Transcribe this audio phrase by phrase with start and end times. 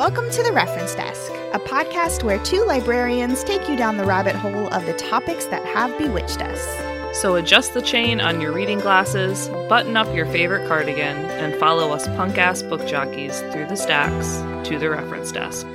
[0.00, 4.34] Welcome to the Reference Desk, a podcast where two librarians take you down the rabbit
[4.34, 7.20] hole of the topics that have bewitched us.
[7.20, 11.92] So adjust the chain on your reading glasses, button up your favorite cardigan, and follow
[11.92, 14.38] us punk ass book jockeys through the stacks
[14.70, 15.66] to the reference desk.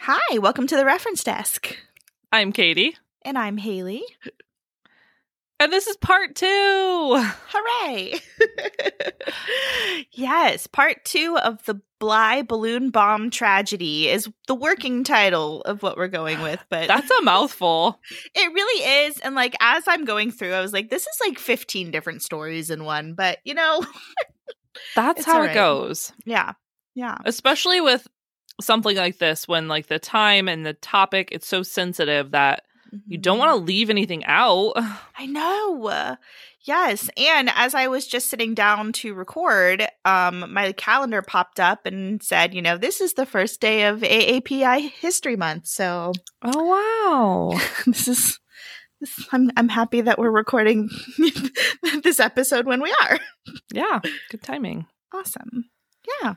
[0.00, 1.78] Hi, welcome to the Reference Desk.
[2.30, 4.04] I'm Katie, And I'm Haley.
[5.62, 7.24] and this is part two.
[7.48, 8.20] Hooray!
[10.12, 15.96] yes, part two of the Bly balloon bomb tragedy is the working title of what
[15.96, 18.00] we're going with, but That's a mouthful.
[18.34, 19.20] it really is.
[19.20, 22.70] And like as I'm going through, I was like, this is like 15 different stories
[22.70, 23.84] in one, but you know,
[24.96, 25.52] That's how alright.
[25.52, 26.12] it goes.
[26.24, 26.54] yeah.
[26.96, 27.18] Yeah.
[27.24, 28.08] Especially with
[28.60, 32.64] something like this when like the time and the topic it's so sensitive that
[33.06, 34.72] you don't want to leave anything out.
[35.18, 35.86] I know.
[35.86, 36.16] Uh,
[36.64, 41.86] Yes, and as I was just sitting down to record, um, my calendar popped up
[41.86, 45.66] and said, you know, this is the first day of AAPI History Month.
[45.66, 47.60] So Oh wow.
[47.86, 48.38] this is,
[49.00, 50.88] this, I'm I'm happy that we're recording
[52.04, 53.18] this episode when we are.
[53.72, 53.98] Yeah,
[54.30, 54.86] good timing.
[55.12, 55.68] Awesome.
[56.22, 56.34] Yeah.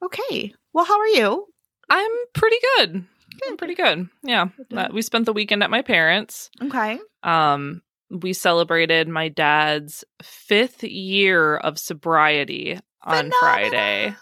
[0.00, 0.54] Okay.
[0.72, 1.46] Well, how are you?
[1.88, 3.04] I'm pretty good.
[3.48, 4.08] I'm pretty good.
[4.22, 4.48] Yeah.
[4.92, 6.50] We spent the weekend at my parents.
[6.62, 6.98] Okay.
[7.22, 13.38] Um we celebrated my dad's 5th year of sobriety on Phenomenal.
[13.40, 14.14] Friday.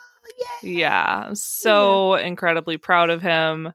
[0.62, 0.70] Yay.
[0.79, 1.31] Yeah.
[1.33, 3.73] So incredibly proud of him.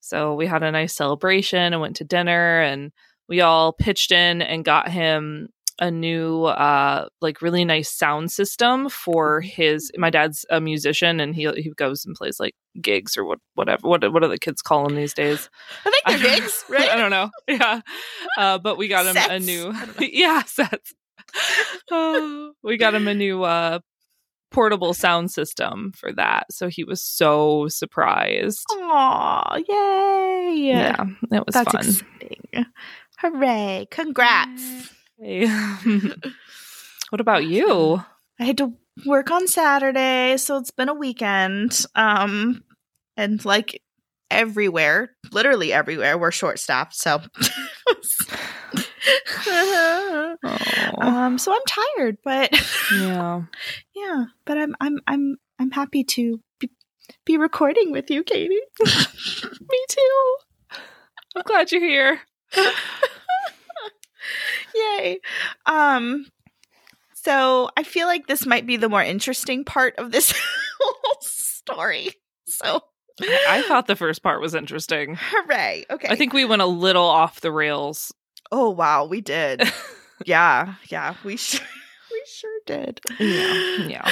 [0.00, 2.92] So we had a nice celebration and went to dinner and
[3.28, 5.48] we all pitched in and got him
[5.82, 11.34] a new uh like really nice sound system for his my dad's a musician and
[11.34, 14.62] he he goes and plays like gigs or what whatever what what do the kids
[14.62, 15.50] call them these days
[15.84, 16.88] I think they're gigs, right?
[16.88, 17.30] I don't know.
[17.48, 17.80] Yeah.
[18.38, 20.06] Uh, but we got him a new I don't know.
[20.10, 20.94] yeah, sets.
[21.90, 23.80] Uh, we got him a new uh
[24.52, 26.44] portable sound system for that.
[26.52, 28.64] So he was so surprised.
[28.70, 30.54] Aw, yay.
[30.68, 31.80] Yeah, it was That's fun.
[31.80, 32.66] exciting.
[33.18, 33.88] Hooray.
[33.90, 34.62] Congrats.
[35.22, 35.46] Hey.
[37.10, 38.02] what about you?
[38.40, 38.72] I had to
[39.06, 41.84] work on Saturday, so it's been a weekend.
[41.94, 42.64] Um
[43.16, 43.80] and like
[44.32, 47.20] everywhere, literally everywhere, we're short staffed, so
[49.46, 50.36] Oh,
[51.00, 52.50] um so I'm tired, but
[52.92, 53.42] yeah.
[53.94, 56.70] yeah, but I'm I'm I'm I'm happy to be,
[57.24, 58.60] be recording with you, Katie.
[58.80, 60.36] Me too.
[61.36, 62.20] I'm glad you're here.
[65.02, 65.20] Yay.
[65.66, 66.26] Um
[67.14, 70.32] so I feel like this might be the more interesting part of this
[70.80, 72.10] whole story.
[72.46, 72.80] So
[73.20, 75.16] I thought the first part was interesting.
[75.20, 75.84] hooray.
[75.90, 76.08] Okay.
[76.08, 78.12] I think we went a little off the rails.
[78.50, 79.62] Oh wow, we did.
[80.26, 81.66] yeah, yeah, we sure
[82.10, 83.00] we sure did.
[83.18, 84.10] Yeah, yeah.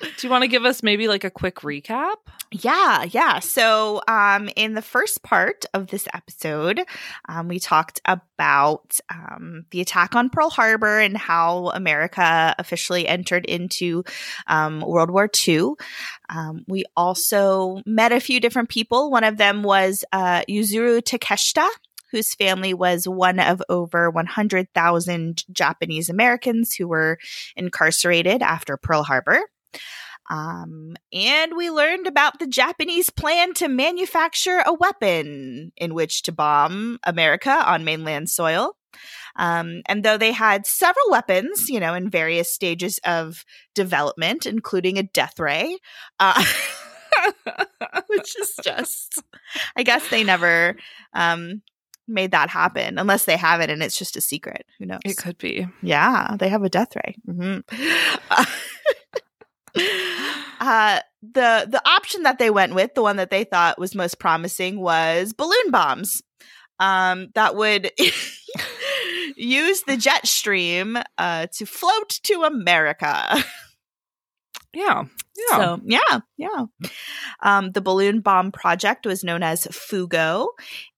[0.00, 2.16] Do you want to give us maybe like a quick recap?
[2.50, 3.40] Yeah, yeah.
[3.40, 6.80] So, um, in the first part of this episode,
[7.28, 13.44] um, we talked about um, the attack on Pearl Harbor and how America officially entered
[13.44, 14.04] into
[14.46, 15.72] um, World War II.
[16.30, 19.10] Um, we also met a few different people.
[19.10, 21.68] One of them was uh, Yuzuru Takeshita.
[22.10, 27.18] Whose family was one of over 100,000 Japanese Americans who were
[27.54, 29.40] incarcerated after Pearl Harbor.
[30.30, 36.32] Um, and we learned about the Japanese plan to manufacture a weapon in which to
[36.32, 38.74] bomb America on mainland soil.
[39.36, 44.98] Um, and though they had several weapons, you know, in various stages of development, including
[44.98, 45.78] a death ray,
[46.18, 46.44] uh,
[48.08, 49.22] which is just,
[49.76, 50.76] I guess they never
[51.14, 51.62] um,
[52.08, 54.66] made that happen unless they have it and it's just a secret.
[54.78, 55.00] Who knows?
[55.04, 55.66] It could be.
[55.82, 57.16] Yeah, they have a death ray.
[57.28, 57.62] Mhm.
[58.30, 58.44] uh,
[59.74, 64.80] the the option that they went with, the one that they thought was most promising,
[64.80, 66.22] was balloon bombs.
[66.80, 67.90] Um, that would
[69.36, 73.44] use the jet stream uh, to float to America.
[74.78, 75.04] Yeah.
[75.36, 75.56] Yeah.
[75.56, 76.66] So yeah, yeah.
[77.40, 80.48] Um, the balloon bomb project was known as Fugo,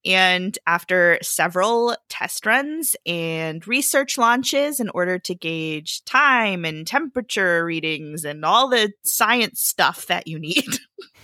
[0.05, 7.65] and after several test runs and research launches, in order to gauge time and temperature
[7.65, 10.65] readings and all the science stuff that you need.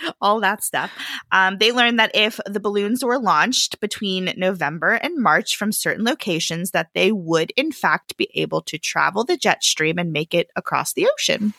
[0.20, 0.90] All that stuff.
[1.32, 6.04] Um, they learned that if the balloons were launched between November and March from certain
[6.04, 10.34] locations, that they would, in fact, be able to travel the jet stream and make
[10.34, 11.54] it across the ocean.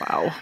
[0.00, 0.34] wow.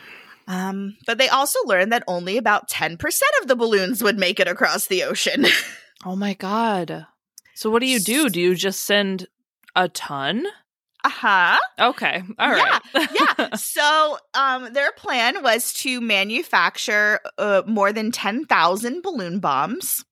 [0.49, 2.99] Um, but they also learned that only about 10%
[3.41, 5.47] of the balloons would make it across the ocean.
[6.05, 7.06] Oh my god.
[7.55, 8.29] So what do you do?
[8.29, 9.29] Do you just send
[9.77, 10.47] a ton?
[11.05, 11.59] Uh huh.
[11.81, 12.23] Okay.
[12.39, 13.07] all right Yeah,
[13.39, 13.49] yeah.
[13.57, 20.05] So, um, their plan was to manufacture uh, more than 10,000 balloon bombs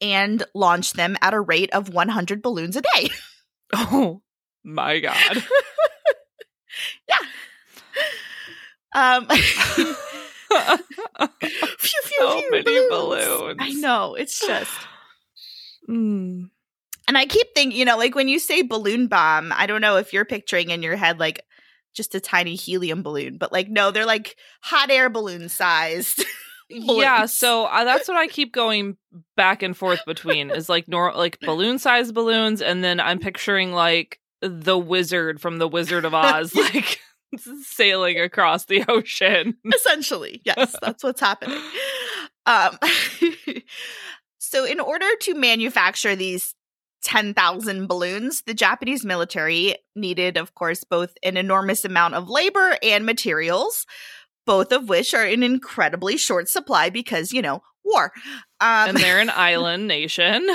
[0.00, 3.10] and launch them at a rate of 100 balloons a day.
[3.74, 4.22] oh
[4.64, 5.44] my god.
[7.08, 7.18] Yeah.
[8.94, 9.94] Um, phew,
[11.78, 13.58] phew, So many balloons.
[13.60, 14.14] I know.
[14.14, 14.70] It's just.
[15.88, 16.48] Mm.
[17.08, 19.96] And I keep thinking, you know, like when you say balloon bomb, I don't know
[19.96, 21.44] if you're picturing in your head like
[21.94, 26.24] just a tiny helium balloon, but like, no, they're like hot air balloon sized.
[26.74, 28.96] Yeah, so uh, that's what I keep going
[29.36, 33.72] back and forth between is like nor like balloon sized balloons, and then I'm picturing
[33.72, 36.98] like the wizard from the Wizard of Oz, like
[37.66, 39.58] sailing across the ocean.
[39.74, 41.60] essentially yes that's what's happening
[42.46, 42.78] um
[44.38, 46.54] so in order to manufacture these
[47.02, 53.04] 10,000 balloons the japanese military needed of course both an enormous amount of labor and
[53.06, 53.86] materials
[54.46, 58.12] both of which are in incredibly short supply because you know war
[58.60, 60.46] um and they're an island nation.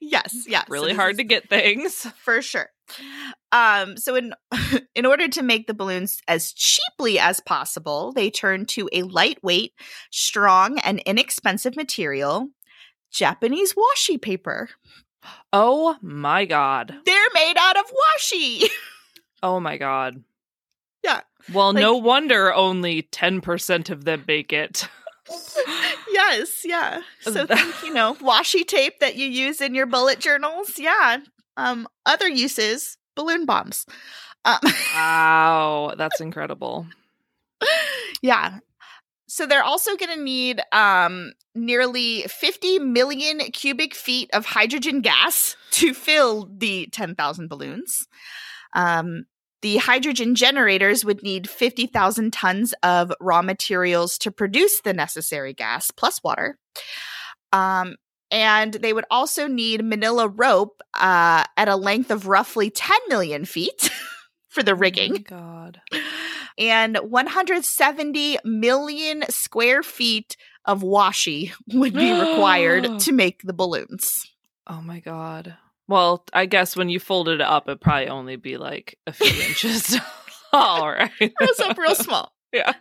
[0.00, 2.06] yes yes Really hard to get things.
[2.16, 2.70] for sure.
[3.52, 4.34] Um, so in
[4.94, 9.72] in order to make the balloons as cheaply as possible, they turned to a lightweight,
[10.10, 12.48] strong, and inexpensive material,
[13.12, 14.70] Japanese washi paper.
[15.52, 16.94] Oh my god.
[17.04, 18.68] They're made out of washi.
[19.42, 20.22] Oh my god.
[21.02, 21.22] Yeah.
[21.50, 24.86] Well, no wonder only 10% of them make it.
[26.12, 27.00] yes, yeah.
[27.22, 30.78] So think, you know, washi tape that you use in your bullet journals.
[30.78, 31.20] Yeah.
[31.56, 33.86] Um, other uses, balloon bombs.
[34.44, 34.58] Um,
[34.94, 36.86] Wow, that's incredible.
[38.20, 38.58] yeah.
[39.30, 45.56] So they're also going to need um, nearly 50 million cubic feet of hydrogen gas
[45.72, 48.08] to fill the 10,000 balloons.
[48.74, 49.26] Um,
[49.62, 55.92] the hydrogen generators would need 50,000 tons of raw materials to produce the necessary gas
[55.92, 56.58] plus water.
[57.52, 57.96] Um,
[58.32, 63.44] and they would also need manila rope uh, at a length of roughly 10 million
[63.44, 63.90] feet
[64.48, 65.80] for the rigging Oh my god.
[66.58, 74.24] and 170 million square feet of washi would be required to make the balloons.
[74.66, 75.56] Oh my god.
[75.88, 79.42] Well, I guess when you folded it up, it'd probably only be like a few
[79.48, 79.98] inches.
[80.52, 81.10] All right.
[81.20, 82.32] It was up real small.
[82.52, 82.72] Yeah.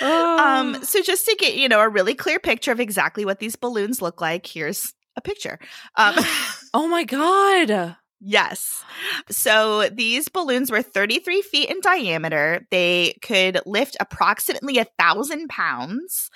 [0.00, 3.56] Um, so just to get you know a really clear picture of exactly what these
[3.56, 5.58] balloons look like, here's a picture.
[5.96, 6.14] Um,
[6.74, 7.96] oh my god.
[8.24, 8.84] Yes.
[9.30, 12.66] So these balloons were 33 feet in diameter.
[12.70, 16.30] They could lift approximately a thousand pounds,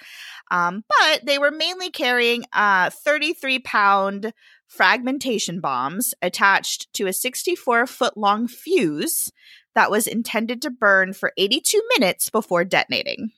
[0.50, 4.32] um, but they were mainly carrying uh, 33 pound
[4.66, 9.30] fragmentation bombs attached to a 64 foot long fuse
[9.76, 13.30] that was intended to burn for 82 minutes before detonating.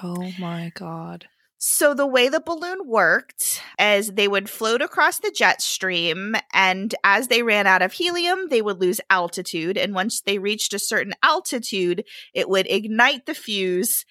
[0.00, 1.26] Oh my god.
[1.62, 6.94] So the way the balloon worked is they would float across the jet stream and
[7.04, 10.78] as they ran out of helium, they would lose altitude and once they reached a
[10.78, 14.06] certain altitude, it would ignite the fuse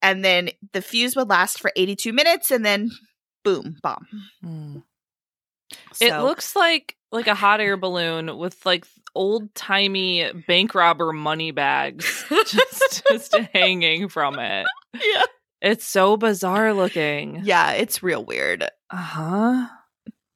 [0.00, 2.90] and then the fuse would last for 82 minutes and then
[3.44, 4.06] boom, bomb.
[4.42, 4.82] Mm.
[5.92, 11.12] So, It looks like like a hot air balloon with like old timey bank robber
[11.12, 14.66] money bags just just hanging from it.
[14.94, 15.22] yeah.
[15.62, 17.40] It's so bizarre looking.
[17.44, 18.68] Yeah, it's real weird.
[18.90, 19.66] Uh-huh.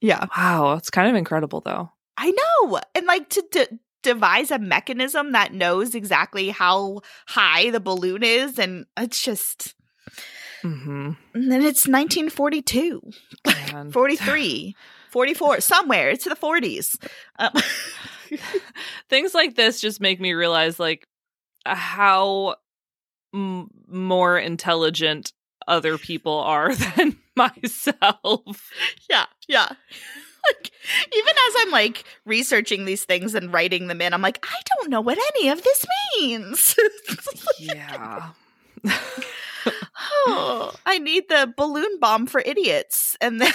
[0.00, 0.26] Yeah.
[0.36, 1.90] Wow, it's kind of incredible though.
[2.16, 2.80] I know.
[2.94, 8.58] And like to de- devise a mechanism that knows exactly how high the balloon is
[8.58, 9.74] and it's just
[10.62, 11.16] Mhm.
[11.34, 13.00] And then it's 1942,
[13.72, 13.90] Man.
[13.92, 14.74] 43,
[15.10, 16.10] 44, somewhere.
[16.10, 16.96] It's the 40s.
[17.38, 17.52] Um,
[19.08, 21.06] Things like this just make me realize like
[21.66, 22.56] how
[23.34, 25.32] m- more intelligent
[25.68, 28.70] other people are than myself.
[29.08, 29.68] yeah, yeah.
[30.48, 30.70] Like,
[31.14, 34.88] even as I'm like researching these things and writing them in, I'm like, I don't
[34.88, 35.84] know what any of this
[36.18, 36.74] means.
[37.58, 38.30] yeah.
[40.26, 43.52] oh, I need the balloon bomb for idiots, and then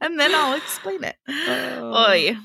[0.00, 1.16] and then I'll explain it.
[1.28, 2.06] Oh.
[2.08, 2.36] Oy.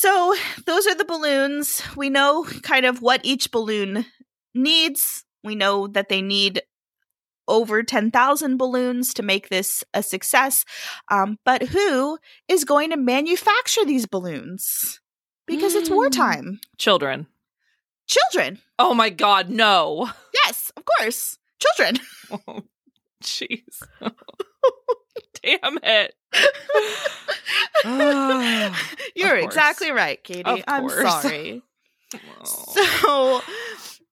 [0.00, 1.82] So those are the balloons.
[1.94, 4.06] We know kind of what each balloon
[4.54, 5.26] needs.
[5.44, 6.62] We know that they need
[7.46, 10.64] over 10,000 balloons to make this a success.
[11.10, 12.16] Um, but who
[12.48, 15.00] is going to manufacture these balloons?
[15.46, 15.96] Because it's Hmm.
[15.96, 16.60] wartime.
[16.78, 17.26] Children.
[18.06, 18.58] Children.
[18.78, 20.08] Oh my god, no.
[20.46, 21.36] Yes, of course.
[21.58, 22.00] Children.
[22.48, 22.62] Oh,
[23.22, 23.82] jeez.
[25.42, 26.14] Damn it.
[29.16, 30.64] You're exactly right, Katie.
[30.66, 31.62] I'm sorry.
[32.42, 33.40] So,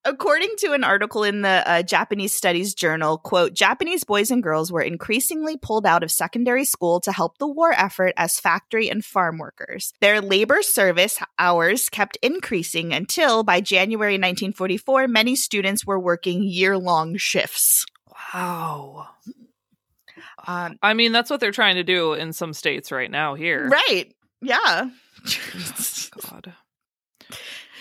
[0.05, 4.71] according to an article in the uh, Japanese Studies Journal, quote, Japanese boys and girls
[4.71, 9.05] were increasingly pulled out of secondary school to help the war effort as factory and
[9.05, 9.93] farm workers.
[10.01, 16.79] Their labor service hours kept increasing until by January 1944, many students were working year
[16.79, 17.85] long shifts.
[18.33, 19.09] wow.
[20.49, 23.69] Um, I mean, that's what they're trying to do in some states right now here.
[23.69, 24.07] right.
[24.41, 24.89] Yeah.
[26.31, 26.55] God.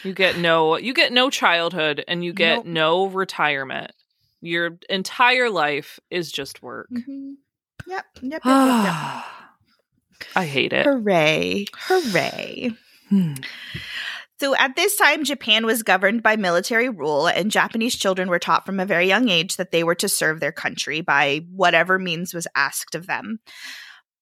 [0.03, 2.65] You get no you get no childhood and you get Nope.
[2.65, 3.91] no retirement.
[4.41, 6.87] Your entire life is just work.
[6.91, 7.35] Mhm.
[7.87, 8.05] Yep.
[8.21, 8.23] Yep.
[8.23, 8.41] Yep.
[8.43, 9.23] yep, yep.
[10.35, 10.85] I hate it.
[10.85, 11.65] Hooray.
[11.75, 12.71] Hooray.
[13.09, 13.33] Hmm.
[14.39, 18.65] So at this time, Japan was governed by military rule, and Japanese children were taught
[18.65, 22.33] from a very young age that they were to serve their country by whatever means
[22.33, 23.39] was asked of them.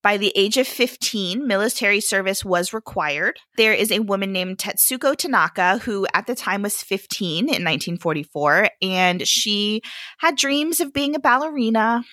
[0.02, 3.40] By the age of 15, military service was required.
[3.58, 8.70] There is a woman named Tetsuko Tanaka who at the time was 15 in 1944,
[8.84, 9.82] and she
[10.20, 12.04] had dreams of being a ballerina.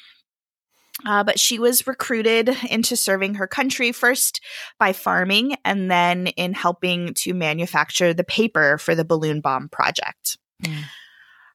[1.04, 4.40] Uh, but she was recruited into serving her country first
[4.78, 10.38] by farming and then in helping to manufacture the paper for the balloon bomb project.
[10.64, 10.84] Mm.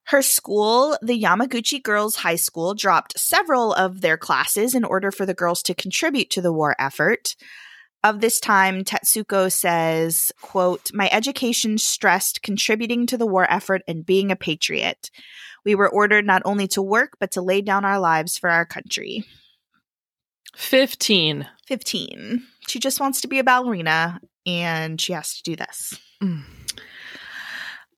[0.08, 5.26] Her school, the Yamaguchi Girls High School, dropped several of their classes in order for
[5.26, 7.36] the girls to contribute to the war effort.
[8.06, 14.06] Of this time, Tetsuko says, quote, My education stressed contributing to the war effort and
[14.06, 15.12] being a patriot.
[15.68, 18.66] We were ordered not only to work, but to lay down our lives for our
[18.66, 19.26] country.
[20.56, 21.46] 15.
[21.68, 22.44] 15.
[22.70, 26.00] She just wants to be a ballerina and she has to do this.
[26.24, 26.44] Mm.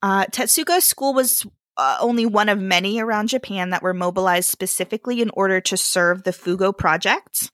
[0.02, 1.46] Uh, Tetsuko's school was
[1.76, 6.24] uh, only one of many around Japan that were mobilized specifically in order to serve
[6.24, 7.52] the Fugo project.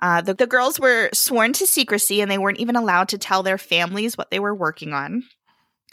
[0.00, 3.44] Uh, the, the girls were sworn to secrecy and they weren't even allowed to tell
[3.44, 5.22] their families what they were working on.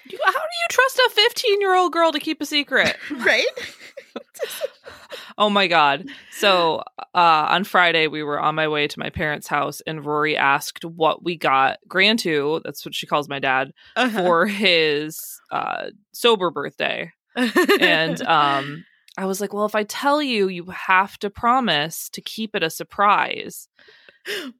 [0.05, 2.95] You- How do you trust a 15 year old girl to keep a secret?
[3.11, 3.45] Right?
[5.37, 6.07] oh my God.
[6.31, 10.35] So uh, on Friday, we were on my way to my parents' house, and Rory
[10.37, 13.71] asked what we got Grantu, that's what she calls my dad,
[14.13, 15.19] for his
[15.51, 17.11] uh, sober birthday.
[17.79, 18.83] and um
[19.17, 22.63] I was like, "Well, if I tell you, you have to promise to keep it
[22.63, 23.67] a surprise."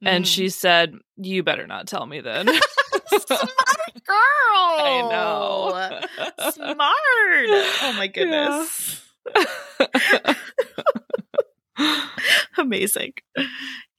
[0.02, 0.28] And Mm.
[0.28, 2.48] she said, "You better not tell me then."
[3.18, 4.16] Smart girl.
[4.78, 6.00] I know.
[6.52, 7.72] Smart.
[7.82, 9.02] Oh my goodness.
[12.58, 13.14] Amazing.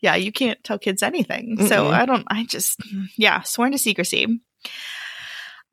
[0.02, 1.58] Yeah, you can't tell kids anything.
[1.68, 1.94] So Mm-mm.
[1.94, 2.80] I don't, I just,
[3.18, 4.28] yeah, sworn to secrecy.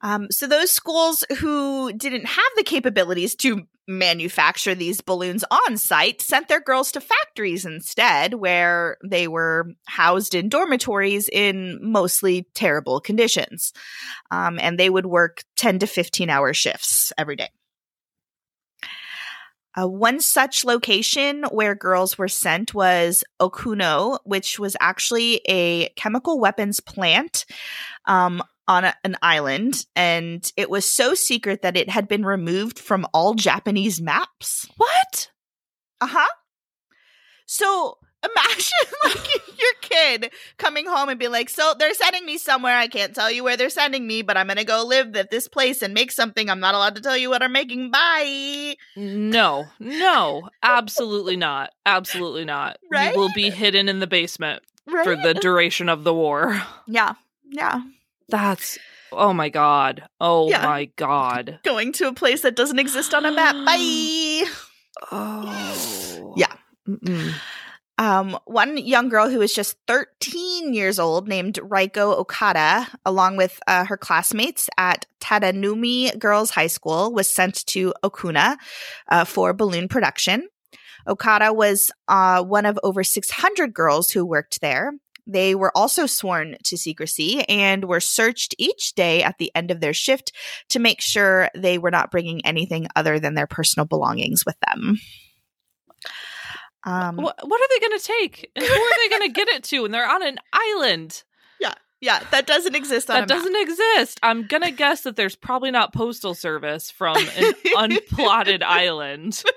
[0.00, 6.20] Um, so those schools who didn't have the capabilities to manufacture these balloons on site
[6.20, 13.00] sent their girls to factories instead, where they were housed in dormitories in mostly terrible
[13.00, 13.72] conditions.
[14.30, 17.48] Um, and they would work 10 to 15 hour shifts every day.
[19.78, 26.40] Uh, one such location where girls were sent was Okuno, which was actually a chemical
[26.40, 27.44] weapons plant
[28.06, 29.84] um, on a- an island.
[29.96, 34.66] And it was so secret that it had been removed from all Japanese maps.
[34.76, 35.30] what?
[36.00, 36.28] Uh huh.
[37.46, 38.72] So imagine
[39.04, 39.28] like
[39.60, 42.76] your kid coming home and be like, "So they're sending me somewhere.
[42.76, 45.48] I can't tell you where they're sending me, but I'm gonna go live at this
[45.48, 46.50] place and make something.
[46.50, 47.90] I'm not allowed to tell you what I'm making.
[47.90, 51.70] Bye." No, no, absolutely not.
[51.86, 52.78] Absolutely not.
[52.90, 53.14] Right?
[53.14, 55.04] You will be hidden in the basement Right?
[55.04, 56.60] for the duration of the war.
[56.86, 57.14] yeah,
[57.48, 57.80] yeah.
[58.28, 58.78] That's
[59.12, 60.04] oh my god.
[60.20, 60.62] Oh Yeah.
[60.66, 61.60] my god.
[61.64, 63.54] Going to a place that doesn't exist on a map.
[63.66, 64.44] Bye.
[65.12, 66.34] Oh.
[66.36, 66.52] Yeah.
[66.88, 67.32] Mm-mm.
[68.00, 73.58] Um, one young girl who was just 13 years old, named Reiko Okada, along with
[73.66, 78.56] uh, her classmates at Tadanoumi Girls High School, was sent to Okuno
[79.08, 80.46] uh, for balloon production.
[81.08, 84.92] Okada was uh, one of over 600 girls who worked there.
[85.28, 89.80] They were also sworn to secrecy and were searched each day at the end of
[89.80, 90.32] their shift
[90.70, 94.98] to make sure they were not bringing anything other than their personal belongings with them.
[96.84, 98.50] Um, What, what are they going to take?
[98.58, 99.84] Who are they going to get it to?
[99.84, 101.22] And they're on an island
[101.60, 104.18] Yeah, Yeah, that doesn't exist on that doesn't exist.
[104.22, 109.42] I'm going to guess that there's probably not postal service from an unplotted island.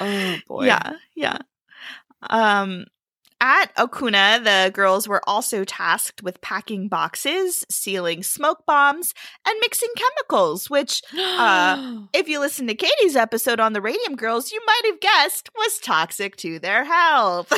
[0.00, 0.66] Oh boy.
[0.66, 1.38] Yeah, yeah.
[2.28, 2.84] Um,
[3.40, 9.14] at Okuno, the girls were also tasked with packing boxes, sealing smoke bombs,
[9.46, 14.50] and mixing chemicals, which, uh, if you listen to Katie's episode on the Radium Girls,
[14.52, 17.52] you might have guessed was toxic to their health.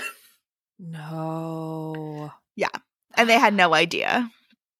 [0.79, 2.31] no.
[2.57, 2.69] Yeah.
[3.17, 4.31] And they had no idea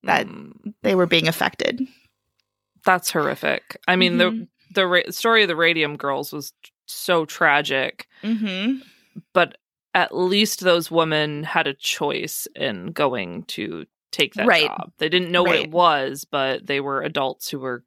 [0.05, 1.81] that Mm, they were being affected.
[2.85, 3.79] that's horrific.
[3.87, 4.19] I mean, Mhm.
[4.19, 6.53] the the ra- story of the Radium Girls was
[6.87, 8.79] so tragic, Mm-hmm.
[9.35, 9.59] but
[9.95, 14.67] at least those women had a choice in going to take that Right.
[14.67, 14.93] job.
[14.99, 17.85] They didn't know what it was, but they were adults who were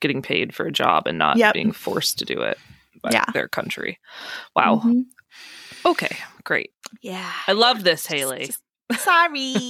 [0.00, 1.54] getting paid for a job and not Yep.
[1.54, 2.58] being forced to do it
[3.02, 3.24] by Yeah.
[3.32, 3.98] their country.
[4.54, 4.82] Wow.
[4.84, 5.04] Mhm.
[5.84, 6.72] Okay, great.
[7.02, 7.30] Yeah.
[7.46, 8.50] I love this, Haley.
[8.98, 9.54] Sorry.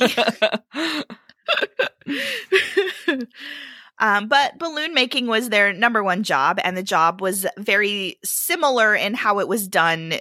[3.98, 8.94] um, but balloon making was their number one job, and the job was very similar
[8.94, 10.14] in how it was done,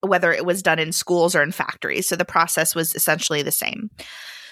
[0.00, 2.06] whether it was done in schools or in factories.
[2.06, 3.90] So the process was essentially the same.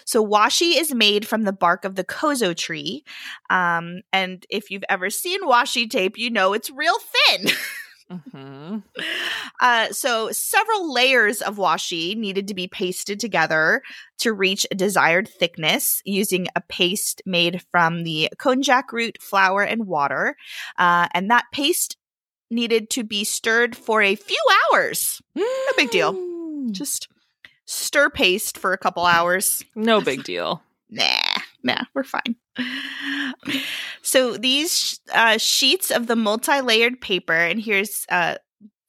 [0.05, 3.05] So washi is made from the bark of the kozo tree,
[3.49, 7.47] um, and if you've ever seen washi tape, you know it's real thin.
[8.33, 8.79] hmm
[9.61, 13.83] Uh, so several layers of washi needed to be pasted together
[14.19, 19.87] to reach a desired thickness using a paste made from the konjac root, flour, and
[19.87, 20.35] water.
[20.77, 21.97] Uh, and that paste
[22.51, 24.43] needed to be stirred for a few
[24.73, 25.23] hours.
[25.35, 25.45] No
[25.77, 26.15] big deal.
[26.73, 27.09] Just
[27.65, 29.65] stir paste for a couple hours.
[29.75, 30.63] No big deal.
[30.91, 31.05] Nah,
[31.63, 32.35] nah, we're fine.
[34.03, 38.37] So these uh, sheets of the multi-layered paper, and here's uh,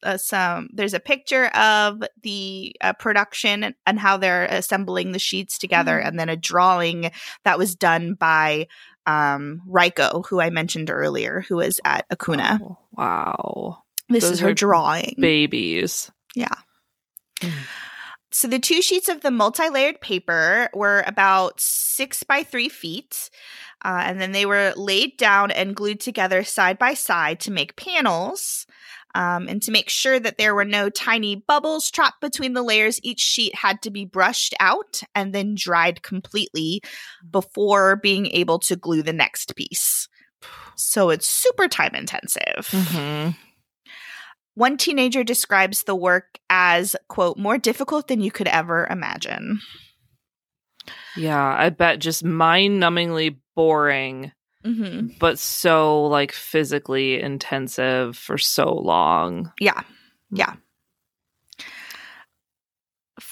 [0.03, 0.69] uh, some.
[0.73, 6.07] There's a picture of the uh, production and how they're assembling the sheets together, Mm.
[6.07, 7.11] and then a drawing
[7.43, 8.67] that was done by
[9.05, 12.59] um, Reiko, who I mentioned earlier, who was at Okuno.
[12.61, 13.83] Oh, wow.
[14.09, 15.15] This those is her drawing.
[15.19, 16.11] Babies.
[16.35, 16.55] Yeah.
[17.39, 17.53] Mm.
[18.31, 23.29] So the two sheets of the multi-layered paper were about six by three feet,
[23.83, 27.75] uh, and then they were laid down and glued together side by side to make
[27.75, 28.65] panels.
[29.13, 32.97] Um, and to make sure that there were no tiny bubbles trapped between the layers,
[33.03, 36.81] each sheet had to be brushed out and then dried completely
[37.29, 40.07] before being able to glue the next piece.
[40.75, 42.67] So it's super time intensive.
[42.71, 43.29] hmm
[44.55, 49.59] One teenager describes the work as, quote, more difficult than you could ever imagine.
[51.17, 54.31] Yeah, I bet just mind numbingly boring,
[54.63, 55.17] Mm-hmm.
[55.19, 59.51] but so like physically intensive for so long.
[59.59, 59.81] Yeah.
[60.31, 60.53] Yeah.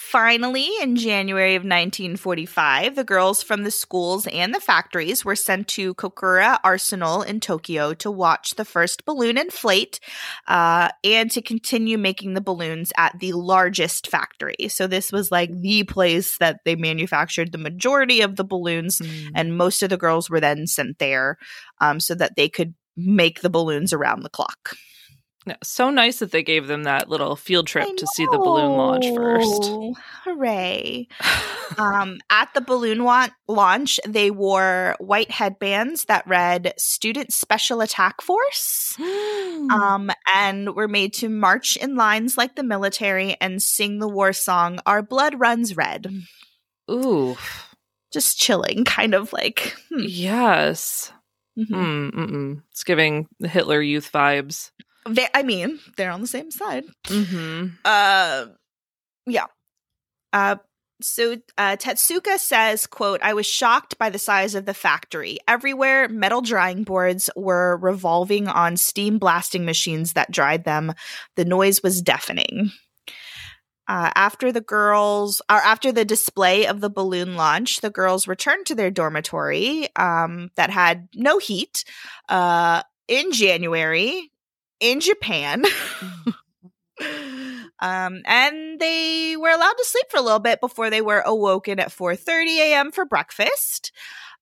[0.09, 5.67] Finally, in January of 1945, the girls from the schools and the factories were sent
[5.67, 9.99] to Kokura Arsenal in Tokyo to watch the first balloon inflate
[10.47, 14.55] uh, and to continue making the balloons at the largest factory.
[14.69, 19.03] So, this was like the place that they manufactured the majority of the balloons
[19.35, 21.37] and most of the girls were then sent there
[21.81, 24.73] um, so that they could make the balloons around the clock.
[25.45, 28.73] Yeah, so nice that they gave them that little field trip to see the balloon
[28.75, 29.71] launch first.
[30.25, 31.07] Hooray.
[31.77, 38.21] um, at the balloon wa- launch, they wore white headbands that read Student Special Attack
[38.21, 38.97] Force.
[38.99, 44.33] Um, and were made to march in lines like the military and sing the war
[44.33, 46.11] song, Our Blood Runs Red.
[46.91, 47.37] Ooh,
[48.11, 49.75] Just chilling, kind of like.
[49.89, 51.13] hmm, yes.
[51.57, 51.69] mhm.
[51.69, 52.61] Mm, mm-mm.
[52.71, 54.71] It's giving the Hitler Youth vibes.
[55.07, 56.85] They- I mean, they're on the same side.
[57.05, 57.67] Mm-hmm.
[57.85, 58.45] uh
[59.25, 59.45] yeah
[60.33, 60.55] uh
[61.01, 66.09] so uh, tetsuko says quote i was shocked by the size of the factory everywhere
[66.09, 70.93] metal drying boards were revolving on steam blasting machines that dried them
[71.35, 72.71] the noise was deafening
[73.87, 78.65] uh, after the girls or after the display of the balloon launch the girls returned
[78.65, 81.83] to their dormitory um, that had no heat
[82.29, 84.31] uh, in january
[84.79, 85.63] in japan
[87.79, 91.79] um, and they were allowed to sleep for a little bit before they were awoken
[91.79, 93.91] at 4.30 a.m for breakfast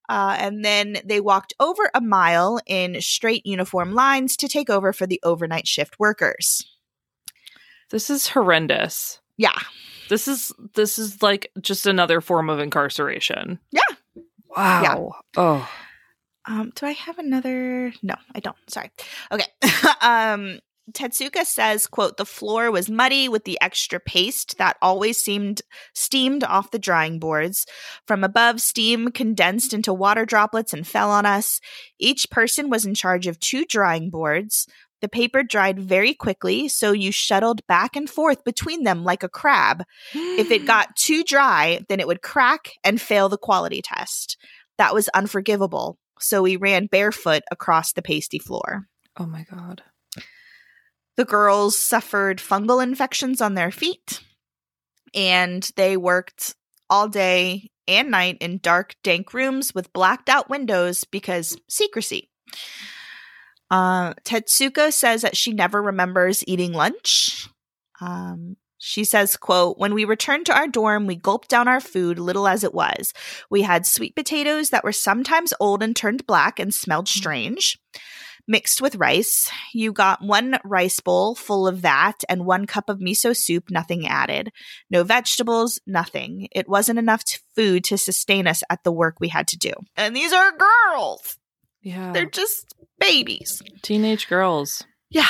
[0.09, 4.93] uh, and then they walked over a mile in straight uniform lines to take over
[4.93, 6.65] for the overnight shift workers
[7.89, 9.19] This is horrendous.
[9.37, 9.59] yeah
[10.09, 13.59] This is this is like just another form of incarceration.
[13.71, 13.81] Yeah.
[14.55, 15.15] Wow.
[15.35, 15.69] Oh.
[16.47, 17.93] Um, do I have another?
[18.01, 18.55] No, I don't.
[18.67, 18.89] Sorry.
[19.31, 19.45] Okay.
[20.01, 20.59] um,
[20.93, 25.61] Tetsuko says, quote, the floor was muddy with the extra paste that always seemed
[25.93, 27.65] steamed off the drying boards.
[28.07, 31.59] From above, steam condensed into water droplets and fell on us.
[31.99, 34.65] Each person was in charge of two drying boards.
[35.01, 39.29] The paper dried very quickly, so you shuttled back and forth between them like a
[39.29, 39.83] crab.
[40.13, 44.37] If it got too dry, then it would crack and fail the quality test.
[44.77, 45.99] That was unforgivable.
[46.19, 48.87] So we ran barefoot across the pasty floor.
[49.17, 49.83] Oh my god.
[51.15, 54.21] The girls suffered fungal infections on their feet
[55.13, 56.55] and they worked
[56.89, 62.29] all day and night in dark, dank rooms with blacked out windows because secrecy.
[63.69, 67.49] Uh, Tetsuko says that she never remembers eating lunch.
[67.99, 68.55] Um,
[68.87, 72.47] she says, quote, when we returned to our dorm, we gulped down our food, little
[72.47, 73.13] as it was.
[73.49, 77.19] We had sweet potatoes that were sometimes old and turned black and smelled mm-hmm.
[77.19, 77.77] strange,
[78.47, 79.51] mixed with rice.
[79.73, 84.07] You got one rice bowl full of that and one cup of miso soup, nothing
[84.07, 84.53] added.
[84.89, 86.47] No vegetables, nothing.
[86.53, 89.73] It wasn't enough t- food to sustain us at the work we had to do.
[89.97, 91.37] And these are girls.
[91.81, 92.13] Yeah.
[92.13, 93.61] They're just babies.
[93.81, 95.27] teenage girls Yeah.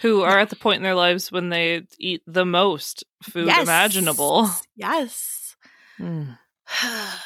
[0.00, 3.62] who are at the point in their lives when they eat the most food Yes.
[3.62, 4.48] imaginable.
[4.76, 5.56] Yes.
[6.00, 6.38] Mm.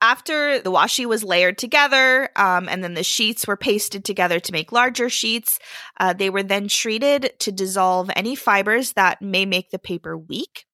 [0.00, 4.52] After the washi was layered together um, and then the sheets were pasted together to
[4.52, 5.58] make larger sheets,
[5.98, 10.66] uh, they were then treated to dissolve any fibers that may make the paper weak.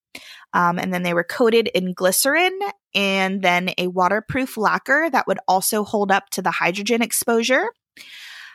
[0.52, 2.56] Um, and then they were coated in glycerin
[2.94, 7.66] and then a waterproof lacquer that would also hold up to the hydrogen exposure.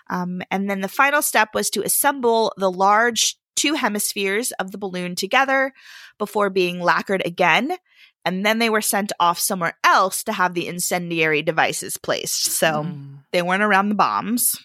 [0.10, 4.78] Um, and then the final step was to assemble the large two hemispheres of the
[4.78, 5.74] balloon together
[6.18, 7.76] before being lacquered again
[8.26, 12.46] and then they were sent off somewhere else to have the incendiary devices placed.
[12.52, 13.24] So Mm.
[13.32, 14.56] they weren't around the bombs.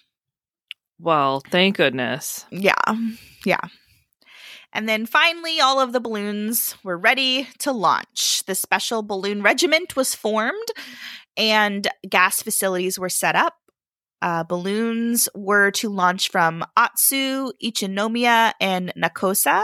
[0.99, 2.45] Well, thank goodness.
[2.51, 2.73] Yeah.
[3.45, 3.61] Yeah.
[4.73, 8.43] And then finally, all of the balloons were ready to launch.
[8.45, 10.67] The special balloon regiment was formed
[11.37, 13.55] and gas facilities were set up.
[14.21, 19.63] Uh, balloons were to launch from Atsu, Ichinomiya, and Nakosa.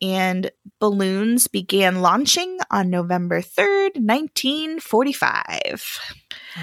[0.00, 6.00] And balloons began launching on November 3rd, 1945.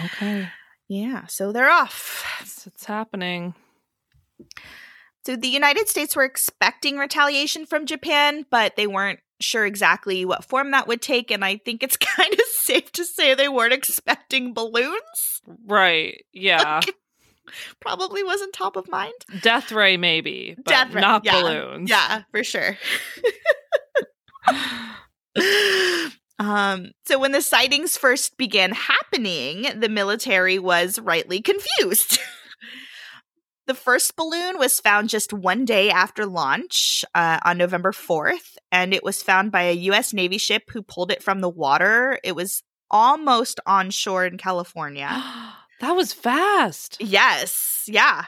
[0.06, 0.49] Okay.
[0.89, 2.25] Yeah, so they're off.
[2.41, 3.54] It's, it's happening.
[5.25, 10.43] So the United States were expecting retaliation from Japan, but they weren't sure exactly what
[10.43, 11.32] form that would take.
[11.32, 15.41] And I think it's kind of safe to say they weren't expecting balloons.
[15.65, 16.25] Right.
[16.34, 16.82] Yeah.
[17.80, 19.13] Probably wasn't top of mind.
[19.41, 21.41] Death ray, maybe, but Death ray, not yeah.
[21.41, 21.89] balloons.
[21.89, 22.78] Yeah, for sure.
[26.39, 32.19] um, so when the sightings first began happening, the military was rightly confused.
[33.69, 38.95] The first balloon was found just one day after launch uh, on November 4th, and
[38.95, 40.12] it was found by a U.S.
[40.12, 42.19] Navy ship who pulled it from the water.
[42.23, 45.08] It was almost on shore in California.
[45.82, 46.97] that was fast.
[46.99, 48.25] yes, yeah.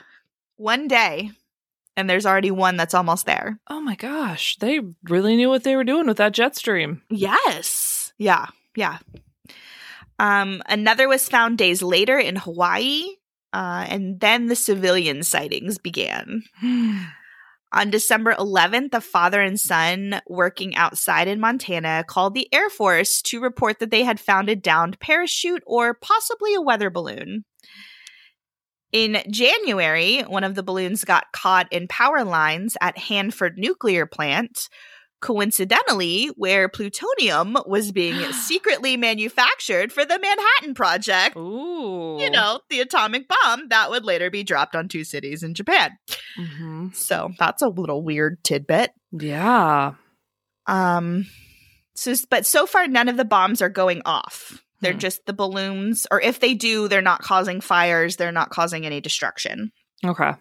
[0.58, 1.32] One day.
[1.98, 3.60] And there's already one that's almost there.
[3.68, 4.58] Oh my gosh.
[4.58, 7.02] They really knew what they were doing with that jet stream.
[7.10, 8.14] Yes.
[8.20, 8.46] Yeah.
[8.76, 9.00] Yeah.
[10.20, 13.06] Um, another was found days later in Hawaii,
[13.54, 16.44] uh, and then the civilian sightings began.
[17.74, 23.22] On December 11th, a father and son working outside in Montana called the Air Force
[23.24, 27.46] to report that they had found a downed parachute or possibly a weather balloon.
[28.92, 34.68] In January, one of the balloons got caught in power lines at Hanford Nuclear Plant,
[35.22, 41.38] coincidentally, where plutonium was being secretly manufactured for the Manhattan Project.
[41.38, 42.18] Ooh.
[42.20, 45.92] You know, the atomic bomb that would later be dropped on two cities in Japan.
[46.36, 48.92] hmm So that's a little weird tidbit.
[49.12, 49.94] Yeah.
[50.68, 51.26] Um,
[51.96, 54.62] so, but so far, none of the bombs are going off.
[54.82, 55.00] They're Hmm.
[55.00, 58.16] just the balloons, or if they do, they're not causing fires.
[58.16, 59.72] They're not causing any destruction.
[60.04, 60.32] Okay.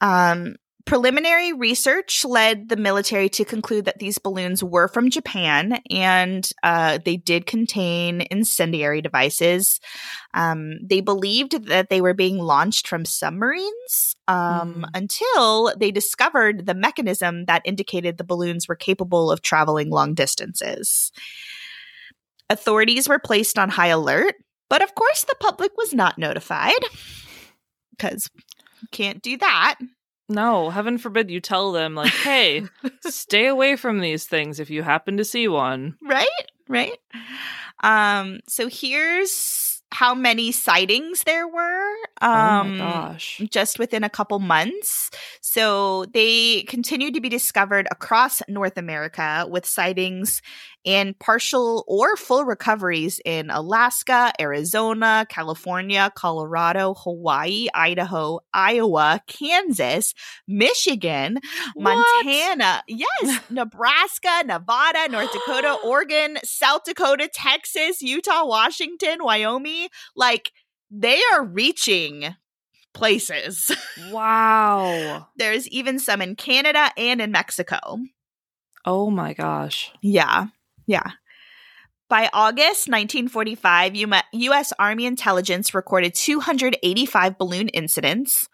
[0.00, 6.48] Um, preliminary research led the military to conclude that these balloons were from Japan and
[6.62, 9.80] uh, they did contain incendiary devices.
[10.34, 14.84] Um, they believed that they were being launched from submarines um, Mhm.
[14.94, 21.12] until they discovered the mechanism that indicated the balloons were capable of traveling long distances.
[22.50, 24.34] Authorities were placed on high alert,
[24.68, 26.72] but of course the public was not notified
[27.90, 28.28] because
[28.90, 29.76] can't do that.
[30.32, 32.64] No, heaven forbid you tell them, like, hey,
[33.02, 35.96] stay away from these things if you happen to see one.
[36.02, 36.26] right
[36.68, 36.96] right
[37.82, 43.40] um so here's how many sightings there were oh um my gosh.
[43.50, 49.66] just within a couple months so they continued to be discovered across north america with
[49.66, 50.40] sightings
[50.84, 60.14] and partial or full recoveries in alaska arizona california colorado hawaii idaho iowa kansas
[60.48, 61.38] michigan
[61.74, 61.96] What?
[62.24, 69.81] Montana, yes, Nebraska, Nevada, North Dakota, Oregon, South Dakota, Texas, Utah, Washington, Wyoming.
[70.16, 70.52] Like
[70.90, 72.34] they are reaching
[72.92, 73.70] places.
[74.10, 75.28] Wow.
[75.36, 77.98] There's even some in Canada and in Mexico.
[78.84, 79.92] Oh my gosh.
[80.02, 80.46] Yeah.
[80.86, 81.12] Yeah.
[82.08, 83.96] By August 1945,
[84.32, 84.72] U.S.
[84.78, 88.48] Army intelligence recorded 285 balloon incidents.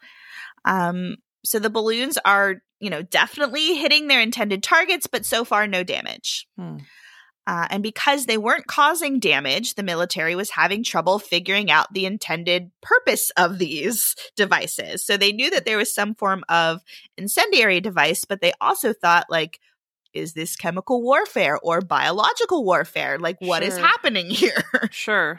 [0.63, 5.67] Um, so the balloons are, you know, definitely hitting their intended targets, but so far
[5.67, 6.47] no damage.
[6.57, 6.77] Hmm.
[7.47, 12.05] Uh, and because they weren't causing damage, the military was having trouble figuring out the
[12.05, 15.03] intended purpose of these devices.
[15.03, 16.81] So they knew that there was some form of
[17.17, 19.59] incendiary device, but they also thought, like,
[20.13, 23.17] is this chemical warfare or biological warfare?
[23.17, 23.71] Like, what sure.
[23.71, 24.63] is happening here?
[24.91, 25.37] Sure.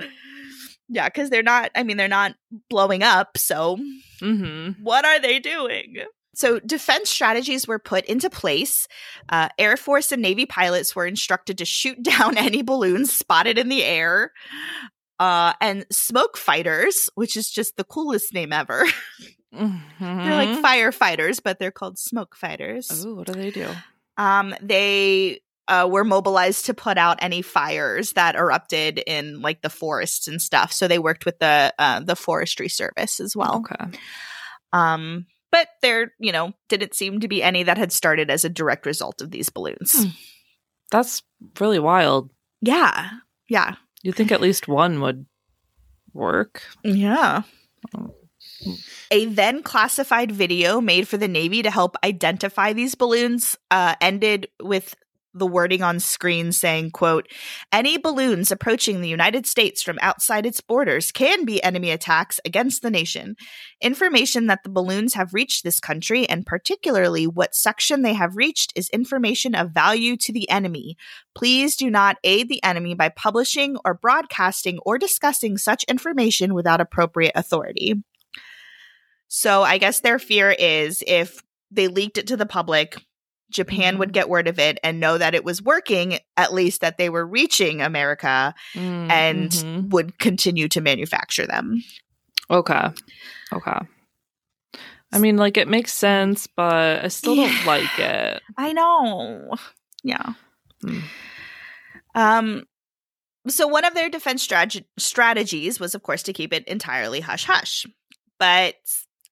[0.88, 2.34] yeah, because they're not, I mean, they're not
[2.68, 3.36] blowing up.
[3.36, 3.78] So,
[4.20, 4.82] mm-hmm.
[4.82, 5.96] what are they doing?
[6.34, 8.86] So, defense strategies were put into place.
[9.28, 13.68] Uh, Air Force and Navy pilots were instructed to shoot down any balloons spotted in
[13.68, 14.32] the air.
[15.18, 18.86] Uh, and smoke fighters, which is just the coolest name ever.
[19.54, 19.78] Mm-hmm.
[20.00, 20.64] they're like mm-hmm.
[20.64, 23.04] firefighters, but they're called smoke fighters.
[23.04, 23.68] Oh, what do they do?
[24.16, 25.40] Um, they
[25.70, 30.42] uh, were mobilized to put out any fires that erupted in like the forests and
[30.42, 30.72] stuff.
[30.72, 33.64] So they worked with the uh, the forestry service as well.
[33.64, 33.98] Okay.
[34.72, 38.48] Um, but there, you know, didn't seem to be any that had started as a
[38.48, 39.92] direct result of these balloons.
[39.94, 40.08] Hmm.
[40.90, 41.22] That's
[41.58, 42.30] really wild.
[42.60, 43.10] Yeah.
[43.48, 43.76] Yeah.
[44.02, 45.26] You think at least one would
[46.12, 46.62] work?
[46.82, 47.42] Yeah.
[47.96, 48.14] Oh.
[49.10, 54.48] A then classified video made for the Navy to help identify these balloons uh, ended
[54.62, 54.94] with
[55.34, 57.26] the wording on screen saying quote
[57.72, 62.82] any balloons approaching the united states from outside its borders can be enemy attacks against
[62.82, 63.36] the nation.
[63.80, 68.72] Information that the balloons have reached this country and particularly what section they have reached
[68.76, 70.96] is information of value to the enemy.
[71.34, 76.80] Please do not aid the enemy by publishing or broadcasting or discussing such information without
[76.80, 77.94] appropriate authority.
[79.28, 82.96] So I guess their fear is if they leaked it to the public,
[83.50, 84.00] Japan mm-hmm.
[84.00, 87.08] would get word of it and know that it was working, at least that they
[87.08, 89.10] were reaching America mm-hmm.
[89.10, 89.88] and mm-hmm.
[89.90, 91.82] would continue to manufacture them.
[92.50, 92.90] Okay.
[93.52, 93.78] Okay.
[95.12, 97.48] I mean, like, it makes sense, but I still yeah.
[97.48, 98.42] don't like it.
[98.56, 99.54] I know.
[100.04, 100.34] Yeah.
[100.82, 101.00] Hmm.
[102.14, 102.64] Um,
[103.48, 107.44] so one of their defense strat- strategies was, of course, to keep it entirely hush
[107.44, 107.86] hush.
[108.38, 108.76] But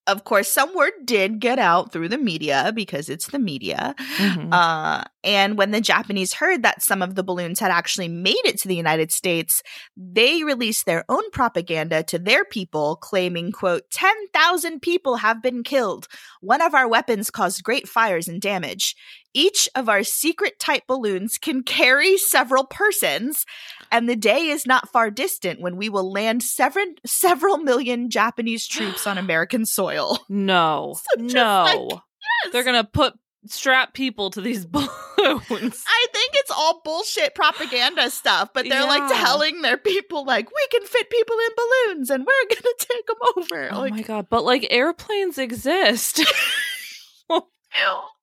[0.09, 3.95] of course, some word did get out through the media because it's the media.
[4.17, 4.51] Mm-hmm.
[4.51, 8.59] Uh, and when the Japanese heard that some of the balloons had actually made it
[8.59, 9.61] to the United States,
[9.95, 16.07] they released their own propaganda to their people, claiming, quote, 10,000 people have been killed.
[16.41, 18.95] One of our weapons caused great fires and damage.
[19.33, 23.45] Each of our secret type balloons can carry several persons,
[23.91, 28.67] and the day is not far distant when we will land several several million Japanese
[28.67, 30.19] troops on American soil.
[30.29, 32.01] No, so no, like,
[32.43, 32.53] yes.
[32.53, 33.13] they're gonna put
[33.45, 34.89] strap people to these balloons.
[35.19, 38.87] I think it's all bullshit propaganda stuff, but they're yeah.
[38.87, 43.05] like telling their people like we can fit people in balloons and we're gonna take
[43.05, 43.69] them over.
[43.73, 44.27] Oh like, my god!
[44.29, 46.23] But like airplanes exist.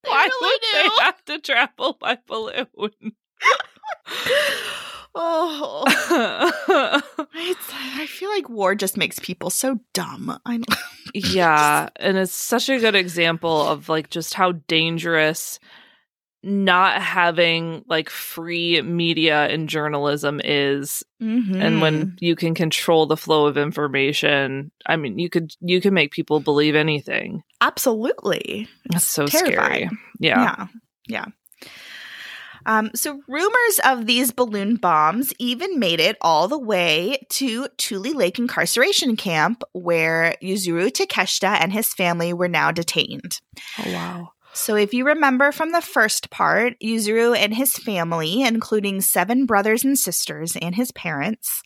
[0.03, 0.69] Why really would do.
[0.73, 2.67] they have to travel by balloon?
[5.15, 5.85] oh,
[7.39, 10.39] I feel like war just makes people so dumb.
[10.47, 10.65] I'm
[11.15, 15.59] yeah, and it's such a good example of like just how dangerous
[16.47, 21.61] not having like free media and journalism is mm-hmm.
[21.61, 25.93] and when you can control the flow of information i mean you could you can
[25.93, 29.89] make people believe anything absolutely that's so terrifying.
[29.89, 30.67] scary yeah yeah
[31.09, 31.25] yeah
[32.67, 38.13] um, so rumors of these balloon bombs even made it all the way to Tule
[38.13, 43.41] Lake incarceration camp, where Yuzuru Takeshita and his family were now detained.
[43.79, 44.33] Oh wow!
[44.57, 49.85] So, if you remember from the first part, Yuzuru and his family, including seven brothers
[49.85, 51.63] and sisters and his parents,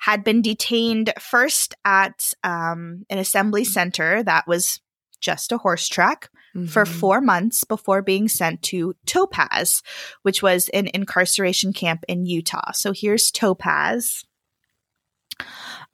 [0.00, 4.80] had been detained first at um, an assembly center that was
[5.20, 6.66] just a horse track mm-hmm.
[6.66, 9.82] for four months before being sent to Topaz,
[10.22, 12.72] which was an incarceration camp in Utah.
[12.72, 14.24] So, here's Topaz.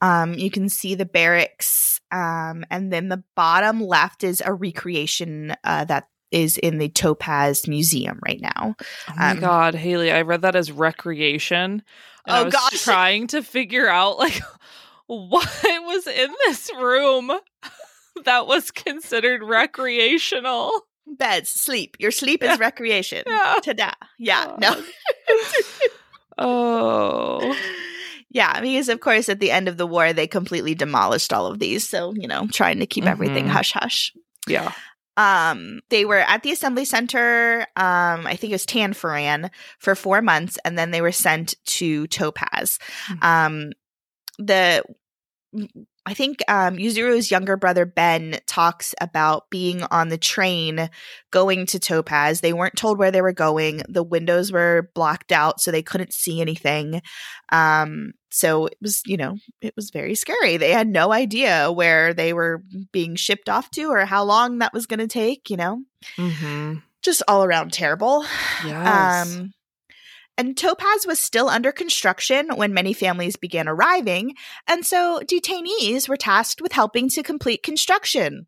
[0.00, 5.56] Um, you can see the barracks, um, and then the bottom left is a recreation
[5.64, 8.76] uh, that is in the Topaz Museum right now.
[9.08, 11.82] Oh my um, god, Haley, I read that as recreation.
[12.26, 12.84] oh I was gosh.
[12.84, 14.40] trying to figure out like
[15.06, 17.32] what was in this room
[18.24, 20.72] that was considered recreational.
[21.06, 21.96] Beds, sleep.
[21.98, 23.24] Your sleep is recreation.
[23.26, 23.56] Yeah.
[23.64, 23.92] Ta-da.
[24.18, 24.54] Yeah.
[24.60, 24.80] No.
[26.38, 27.56] oh.
[28.28, 31.58] Yeah, because of course at the end of the war they completely demolished all of
[31.58, 31.88] these.
[31.88, 33.10] So, you know, trying to keep mm-hmm.
[33.10, 34.12] everything hush hush.
[34.46, 34.72] Yeah.
[35.20, 40.22] Um, they were at the assembly center, um, I think it was Tanforan, for four
[40.22, 42.78] months, and then they were sent to Topaz.
[43.08, 43.24] Mhm.
[43.24, 43.72] Um,
[44.38, 44.82] the
[46.06, 50.88] I think um, Yuzuru's younger brother Ben talks about being on the train
[51.30, 52.40] going to Topaz.
[52.40, 53.82] They weren't told where they were going.
[53.88, 57.02] The windows were blocked out, so they couldn't see anything.
[57.52, 60.56] Um, so it was, you know, it was very scary.
[60.56, 64.72] They had no idea where they were being shipped off to or how long that
[64.72, 65.50] was going to take.
[65.50, 65.82] You know,
[66.16, 66.78] Mm-hmm.
[67.02, 68.24] just all around terrible.
[68.64, 69.36] Yes.
[69.36, 69.52] Um,
[70.40, 74.34] and Topaz was still under construction when many families began arriving,
[74.66, 78.46] and so detainees were tasked with helping to complete construction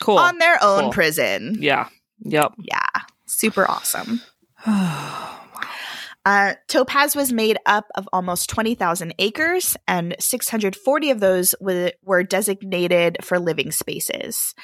[0.00, 0.18] cool.
[0.18, 0.92] on their own Cool.
[0.92, 1.56] prison.
[1.60, 1.88] yeah.
[2.24, 2.54] Yep.
[2.58, 2.88] Yeah,
[3.26, 4.20] super awesome.
[6.26, 12.22] Uh, Topaz was made up of almost 20,000 acres, and 640 of those were, were
[12.22, 14.54] designated for living spaces.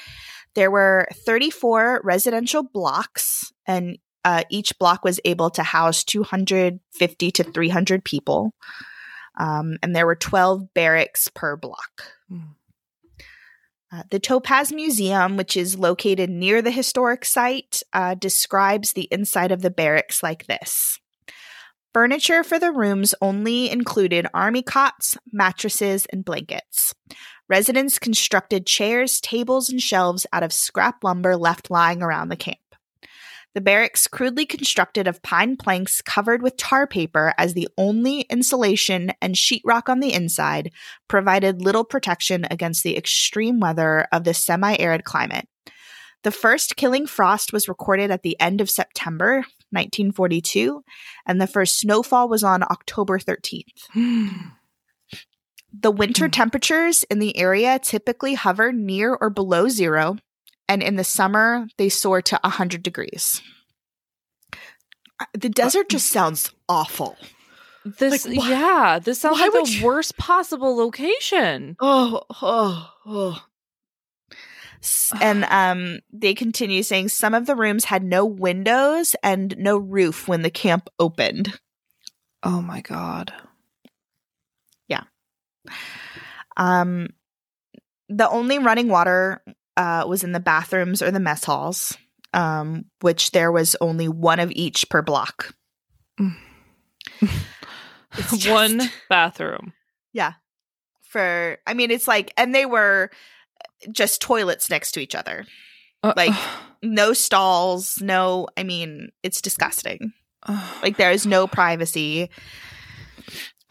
[0.53, 7.43] There were 34 residential blocks, and uh, each block was able to house 250 to
[7.43, 8.53] 300 people.
[9.39, 12.11] Um, and there were 12 barracks per block.
[12.31, 12.55] Mm.
[13.93, 19.51] Uh, the Topaz Museum, which is located near the historic site, uh, describes the inside
[19.51, 20.99] of the barracks like this.
[21.93, 26.93] Furniture for the rooms only included army cots, mattresses, and blankets.
[27.47, 32.57] Residents constructed chairs, tables, and shelves out of scrap lumber left lying around the camp.
[33.55, 39.13] The barracks, crudely constructed of pine planks covered with tar paper as the only insulation
[39.21, 40.73] and sheetrock on the inside,
[41.07, 45.47] provided little protection against the extreme weather of the semi arid climate.
[46.23, 50.83] The first killing frost was recorded at the end of September 1942,
[51.25, 53.87] and the first snowfall was on October 13th.
[55.77, 56.31] The winter Hmm.
[56.31, 60.15] temperatures in the area typically hover near or below zero,
[60.67, 63.41] and in the summer, they soar to 100 degrees.
[65.33, 67.17] The desert just sounds awful.
[67.85, 71.75] This, Like, why- yeah, this sounds like the you- worst possible location.
[71.79, 73.45] Oh, oh, oh.
[75.21, 80.27] And um, they continue saying some of the rooms had no windows and no roof
[80.27, 81.59] when the camp opened.
[82.43, 83.33] Oh my god.
[84.87, 85.03] Yeah.
[86.57, 87.09] Um,
[88.09, 89.43] the only running water
[89.77, 91.97] uh, was in the bathrooms or the mess halls,
[92.33, 95.53] um, which there was only one of each per block.
[98.35, 99.73] Just- One bathroom.
[100.13, 100.33] Yeah.
[101.03, 103.09] For, I mean, it's like, and they were
[103.91, 105.45] just toilets next to each other.
[106.03, 106.33] Uh, Like-
[106.81, 110.13] No stalls, no, I mean, it's disgusting.
[110.83, 112.29] Like, there is no privacy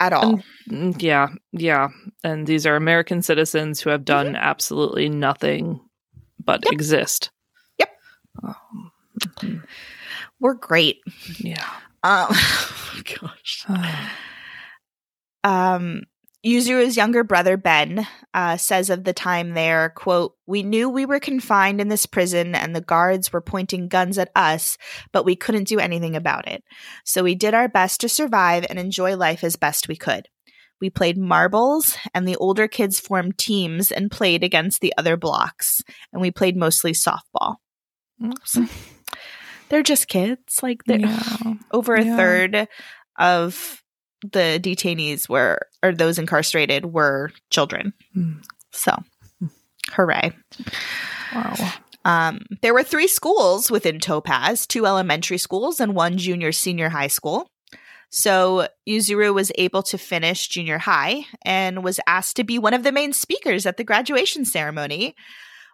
[0.01, 0.41] at all.
[0.69, 1.87] Mm, yeah, yeah.
[2.23, 5.79] And these are American citizens who have done absolutely nothing
[6.45, 6.63] but.
[6.65, 6.73] Yep.
[6.73, 7.31] exist.
[7.79, 7.89] Yep.
[9.39, 9.63] Mhm.
[10.39, 10.97] We're great.
[11.39, 11.65] yeah.
[12.03, 13.65] Um, oh gosh.
[15.43, 16.01] um,
[16.45, 18.05] Yuzuru's younger brother Ben
[18.35, 22.53] uh, says of the time there, "quote We knew we were confined in this prison,
[22.53, 24.77] and the guards were pointing guns at us,
[25.11, 26.63] but we couldn't do anything about it.
[27.03, 30.27] So we did our best to survive and enjoy life as best we could.
[30.81, 35.81] We played marbles, and the older kids formed teams and played against the other blocks,
[36.11, 37.55] and we played mostly softball.
[38.43, 38.65] So
[39.69, 41.37] they're just kids, like they're yeah.
[41.71, 42.17] over a Yeah.
[42.17, 42.67] third
[43.17, 43.81] of
[44.21, 47.93] the detainees were or those incarcerated were children.
[48.13, 48.33] Hmm.
[48.71, 48.97] So,
[49.91, 50.31] hooray.
[51.33, 51.53] Wow.
[52.05, 57.07] Um, there were three schools within Topaz, two elementary schools and one junior senior high
[57.07, 57.47] school.
[58.15, 62.83] So Yuzuru was able to finish junior high and was asked to be one of
[62.83, 65.17] the main speakers at the graduation ceremony,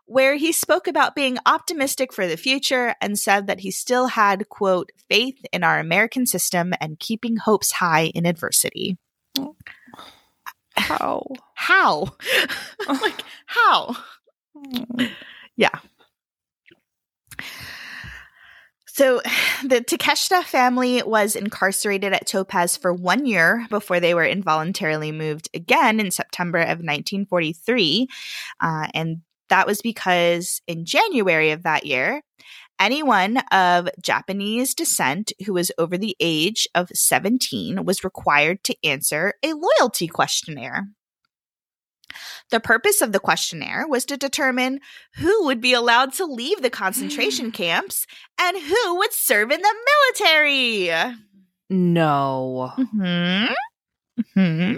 [0.05, 4.49] where he spoke about being optimistic for the future and said that he still had,
[4.49, 8.97] quote, faith in our American system and keeping hopes high in adversity.
[10.75, 11.23] How?
[11.53, 12.07] How?
[12.87, 13.95] like, how?
[14.57, 15.05] Hmm.
[15.55, 15.77] Yeah.
[19.01, 19.19] So
[19.63, 25.49] the Takeshita family was incarcerated at Topaz for one year before they were involuntarily moved
[25.55, 28.07] again in September of 1943.
[28.59, 32.21] Uh, and that was because in January of that year,
[32.79, 39.33] anyone of Japanese descent who was over the age of 17 was required to answer
[39.43, 40.85] a loyalty questionnaire.
[42.49, 44.79] The purpose of the questionnaire was to determine
[45.15, 48.05] who would be allowed to leave the concentration camps
[48.39, 49.75] and who would serve in the
[50.19, 51.15] military.
[51.69, 52.73] No.
[52.75, 53.45] hmm
[54.33, 54.73] hmm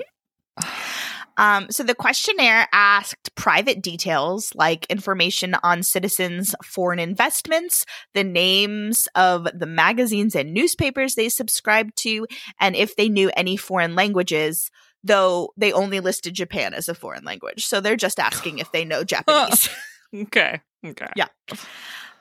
[1.37, 9.07] Um, so the questionnaire asked private details like information on citizens' foreign investments, the names
[9.15, 12.27] of the magazines and newspapers they subscribed to,
[12.59, 14.69] and if they knew any foreign languages,
[15.03, 17.65] though they only listed Japan as a foreign language.
[17.65, 19.69] So they're just asking if they know Japanese.
[20.15, 20.61] okay.
[20.85, 21.09] Okay.
[21.15, 21.27] Yeah.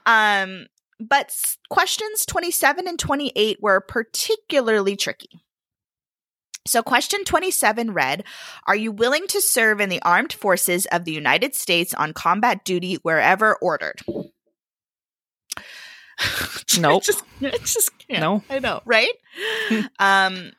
[0.07, 0.67] Um,
[1.01, 1.37] but
[1.69, 5.43] questions 27 and 28 were particularly tricky.
[6.65, 8.25] So, question 27 read
[8.67, 12.65] Are you willing to serve in the armed forces of the United States on combat
[12.65, 14.01] duty wherever ordered?
[16.79, 17.03] Nope.
[17.03, 18.21] just, it's just can't.
[18.21, 18.43] No.
[18.49, 19.13] I know, right?
[19.99, 20.53] um,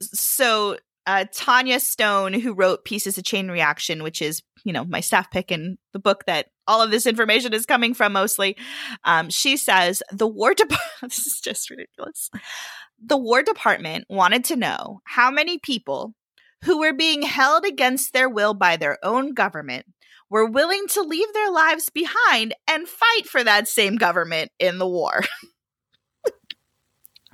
[0.00, 4.84] so uh, Tanya Stone, who wrote Peace is a Chain Reaction, which is you know
[4.84, 8.56] my staff pick in the book that all of this information is coming from mostly,
[9.04, 10.80] um, she says the War Department.
[11.02, 12.30] this is just ridiculous.
[13.04, 16.14] The War Department wanted to know how many people
[16.64, 19.86] who were being held against their will by their own government
[20.30, 24.88] were willing to leave their lives behind and fight for that same government in the
[24.88, 25.22] war.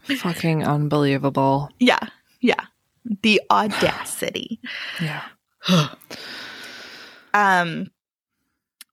[0.02, 1.68] Fucking unbelievable.
[1.78, 2.08] Yeah,
[2.40, 2.64] yeah.
[3.22, 4.60] The audacity.
[5.00, 5.24] Yeah.
[7.34, 7.90] um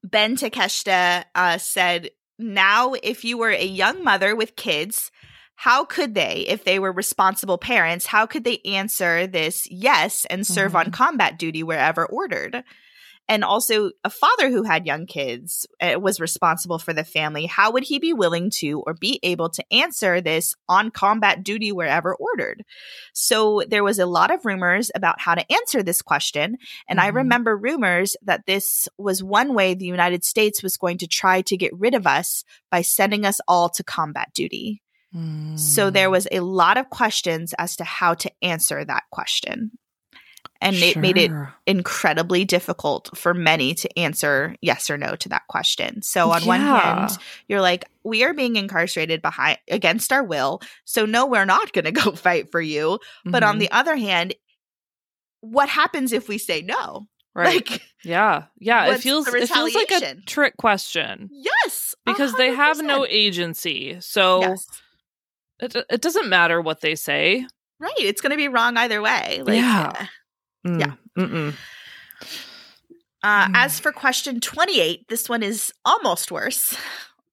[0.03, 5.11] Ben Takeshita uh, said, "Now, if you were a young mother with kids,
[5.55, 10.45] how could they, if they were responsible parents, how could they answer this yes and
[10.45, 12.63] serve on combat duty wherever ordered?"
[13.27, 17.47] And also, a father who had young kids uh, was responsible for the family.
[17.47, 21.71] How would he be willing to or be able to answer this on combat duty
[21.71, 22.63] wherever ordered?
[23.13, 26.57] So there was a lot of rumors about how to answer this question.
[26.87, 27.15] And I Mhm.
[27.15, 31.57] remember rumors that this was one way the United States was going to try to
[31.57, 34.81] get rid of us by sending us all to combat duty.
[35.55, 36.11] So there Mm.
[36.11, 39.71] was a lot of questions as to how to answer that question.
[40.65, 41.31] And it made it
[41.67, 46.01] incredibly difficult for many to answer yes or no to that question.
[46.01, 47.11] So on one hand,
[47.47, 50.61] you're like, we are being incarcerated behind against our will.
[50.83, 52.99] So no, we're not going to go fight for you.
[53.23, 53.59] But on Mhm.
[53.59, 54.33] the other hand,
[55.41, 57.07] what happens if we say no?
[57.35, 57.69] right.
[57.69, 58.45] Like, yeah.
[58.59, 58.93] Yeah.
[58.93, 61.29] It feels it feels like a trick question.
[61.31, 63.97] yes, Because they have no agency.
[63.99, 64.67] So Yes.
[65.59, 67.45] it, it doesn't matter what they say.
[67.79, 67.91] Right.
[67.99, 69.41] It's going to be wrong either way.
[69.43, 70.07] Like, Yeah.
[70.65, 70.79] Mm.
[70.79, 70.93] Yeah.
[71.17, 71.53] Mm-mm.
[73.23, 73.51] Uh, Mm.
[73.55, 76.75] As for question 28, this one is almost worse.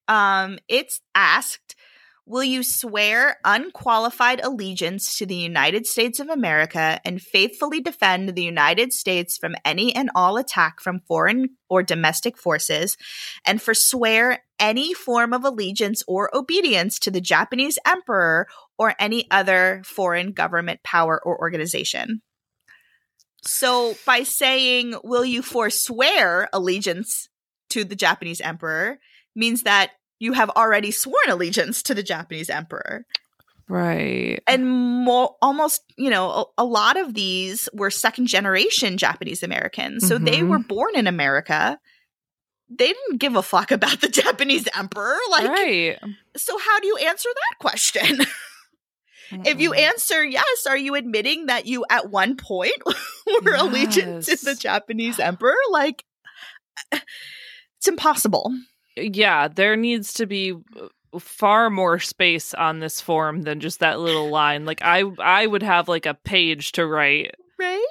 [0.07, 1.75] Um, it's asked
[2.25, 8.43] Will you swear unqualified allegiance to the United States of America and faithfully defend the
[8.43, 12.95] United States from any and all attack from foreign or domestic forces,
[13.45, 19.81] and forswear any form of allegiance or obedience to the Japanese emperor or any other
[19.85, 22.21] foreign government power or organization?
[23.45, 27.27] So, by saying, will you forswear allegiance
[27.71, 28.99] to the Japanese emperor,
[29.35, 33.05] means that you have already sworn allegiance to the Japanese emperor.
[33.67, 34.39] Right.
[34.47, 40.07] And more, almost, you know, a, a lot of these were second generation Japanese Americans.
[40.07, 40.49] So they Mhm.
[40.49, 41.79] were born in America.
[42.69, 45.17] They didn't give a fuck about the Japanese emperor.
[45.31, 45.99] Like, right.
[46.37, 48.19] so how do you answer that question?
[49.31, 54.45] if you answer yes, are you admitting that you at one point were allegiant to
[54.45, 55.55] the Japanese emperor?
[55.71, 56.03] Like,
[56.91, 58.53] it's impossible.
[58.95, 63.99] yeah, there needs to be uh, far more space on this form than just that
[63.99, 64.65] little line.
[64.65, 67.35] Like I I would have like a page to write.
[67.59, 67.85] Right?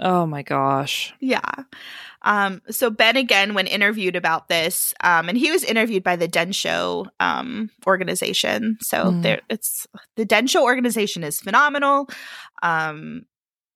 [0.00, 1.12] Oh my gosh.
[1.20, 1.64] Yeah.
[2.22, 6.28] Um, so Ben again, when interviewed about this, um, and he was interviewed by the
[6.28, 8.76] Densho um, organization.
[8.80, 9.22] So Mm.
[9.22, 9.86] there, it's
[10.16, 12.08] the Densho organization is phenomenal.
[12.62, 13.22] Um,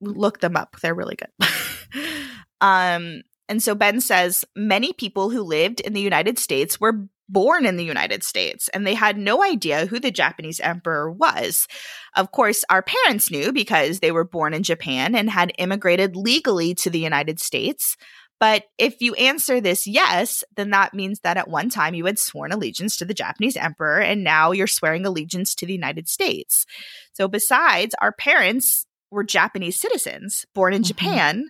[0.01, 1.31] look them up; they're really good.
[2.61, 7.67] um, and so Ben says many people who lived in the United States were born
[7.67, 11.67] in the United States and they had no idea who the Japanese emperor was.
[12.15, 16.75] Of course, our parents knew because they were born in Japan and had immigrated legally
[16.77, 17.97] to the United States.
[18.39, 22.19] But if you answer this yes, then that means that at one time you had
[22.19, 26.67] sworn allegiance to the Japanese emperor and now you're swearing allegiance to the United States.
[27.13, 30.87] So, besides, our parents were Japanese citizens born in Mhm.
[30.87, 31.49] Japan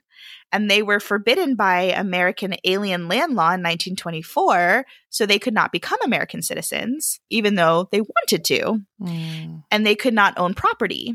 [0.52, 4.84] and they were forbidden by American alien land law in 1924.
[5.08, 9.62] So, they could not become American citizens, even though they wanted to Mm.
[9.70, 11.14] and they could not own property.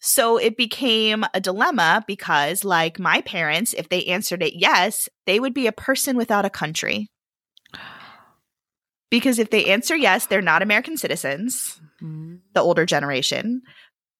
[0.00, 5.40] So it became a dilemma because, like my parents, if they answered it yes, they
[5.40, 7.08] would be a person without a country.
[9.10, 12.40] Because if they answer yes, they're not American citizens, Mm.
[12.54, 13.62] the older generation.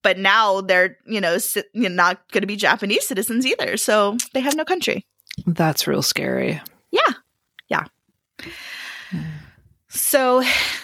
[0.05, 1.39] But now they're you know,
[1.75, 3.77] not going to be Japanese citizens either.
[3.77, 5.05] So they have no country.
[5.47, 6.61] That's real scary.
[6.93, 7.15] Yeah,
[7.69, 7.85] yeah.
[9.11, 9.25] Mm.
[9.89, 10.43] So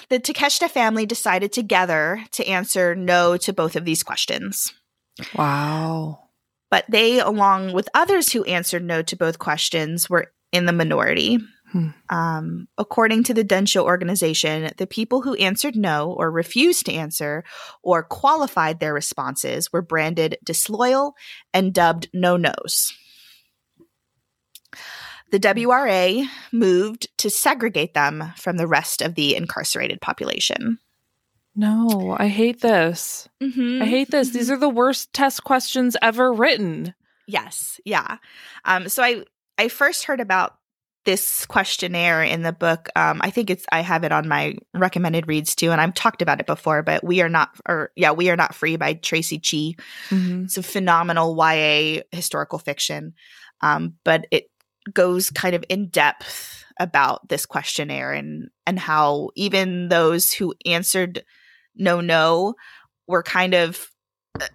[0.08, 4.72] the Takeshita family decided together to answer no to both of these questions.
[5.34, 6.20] Wow.
[6.70, 11.38] But they, along with others who answered no to both questions, were in the minority.
[11.72, 11.88] Hmm.
[12.08, 17.44] Um, according to the Densho organization, the people who answered no or refused to answer
[17.82, 21.14] or qualified their responses were branded disloyal
[21.54, 22.92] and dubbed no nos.
[25.30, 30.78] The WRA moved to segregate them from the rest of the incarcerated population.
[31.54, 33.28] No, I hate this.
[33.40, 33.82] Mm-hmm.
[33.82, 34.30] I hate this.
[34.30, 36.94] These are the worst test questions ever written.
[37.26, 38.16] Yes, yeah.
[38.64, 39.24] Um, so I
[39.56, 40.54] I first heard about
[41.04, 42.88] this questionnaire in the book.
[42.94, 46.22] Um, I think it's I have it on my recommended reads too, and I've talked
[46.22, 46.82] about it before.
[46.82, 49.76] But we are not, or yeah, we are not free by Traci Chee.
[50.10, 50.44] Mm-hmm.
[50.44, 53.14] It's a phenomenal YA historical fiction,
[53.60, 54.50] um, but it
[54.92, 61.24] goes kind of in depth about this questionnaire and and how even those who answered
[61.76, 62.54] no no
[63.06, 63.90] were kind of
[64.40, 64.46] uh,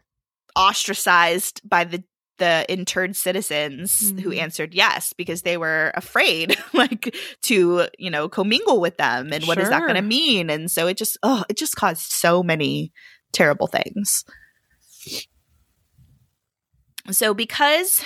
[0.56, 2.04] ostracized by the
[2.38, 4.38] the interned citizens who Mhm.
[4.40, 9.58] answered yes because they were afraid like to you know commingle with them and what
[9.58, 10.50] is that going to mean?
[10.50, 12.92] And so it just oh it just caused so many
[13.32, 14.26] terrible things.
[17.12, 18.02] So because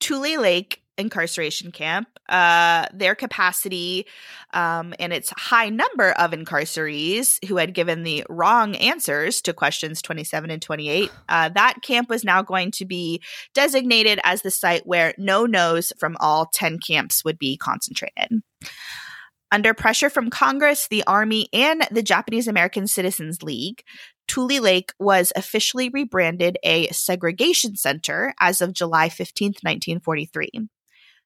[0.00, 4.06] Tule Lake incarceration camp, uh, their capacity
[4.52, 10.02] um, and its high number of incarcerees who had given the wrong answers to questions
[10.02, 13.22] 27 and 28, uh, that camp was now going to be
[13.54, 18.42] designated as the site where no nos from all 10 camps would be concentrated.
[19.52, 23.84] Under pressure from Congress, the Army, and the Japanese American Citizens League,
[24.26, 30.68] Tule Lake was officially rebranded a segregation center as of July 15th, 1943.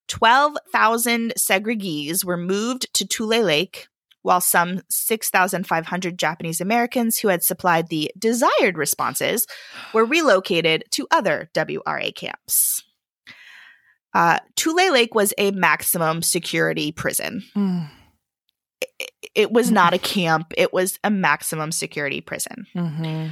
[0.08, 3.88] 12,000 segregees were moved to Tule Lake,
[4.22, 9.46] while some 6,500 Japanese Americans who had supplied the desired responses
[9.94, 12.82] were relocated to other WRA camps.
[14.14, 17.44] Uh, Tule Lake was a maximum security prison.
[17.54, 17.88] Mm.
[18.98, 22.66] It, it was not a camp, it was a maximum security prison.
[22.74, 23.30] Mhm.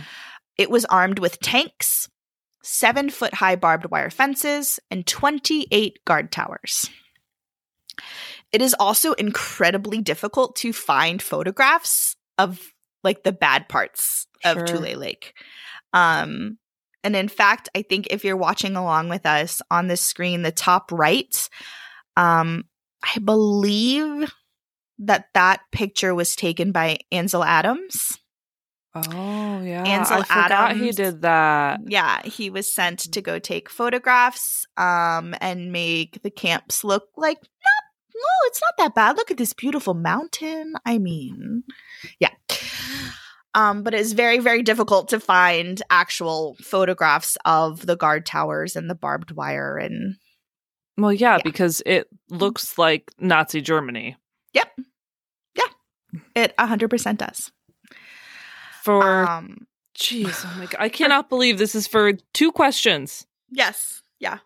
[0.56, 2.08] It was armed with tanks,
[2.66, 6.90] seven foot high barbed wire fences, and 28 guard towers.
[8.52, 12.60] It is also incredibly difficult to find photographs of
[13.02, 14.66] like the bad parts of Sure.
[14.66, 15.34] Tule Lake.
[15.92, 16.58] Um,
[17.04, 20.50] and in fact, I think if you're watching along with us on the screen, the
[20.50, 21.48] top right,
[22.16, 22.64] um,
[23.02, 24.32] I believe
[24.98, 28.18] that that picture was taken by Ansel Adams.
[29.08, 31.80] Oh yeah, Ansel I forgot he did that.
[31.86, 37.38] Yeah, he was sent to go take photographs um and make the camps look like
[37.40, 39.16] no, no, it's not that bad.
[39.16, 40.74] Look at this beautiful mountain.
[40.84, 41.64] I mean,
[42.18, 42.30] yeah.
[43.54, 48.88] Um, but it's very, very difficult to find actual photographs of the guard towers and
[48.90, 50.16] the barbed wire and
[50.98, 51.42] Well, yeah, Yeah.
[51.42, 54.16] because it looks like Nazi Germany.
[54.52, 54.68] Yep.
[55.56, 55.64] Yeah,
[56.34, 57.50] it 100% does.
[58.86, 59.66] For Um,
[59.98, 63.26] jeez, oh my god, I cannot believe this is for two questions.
[63.50, 64.38] yes, yeah.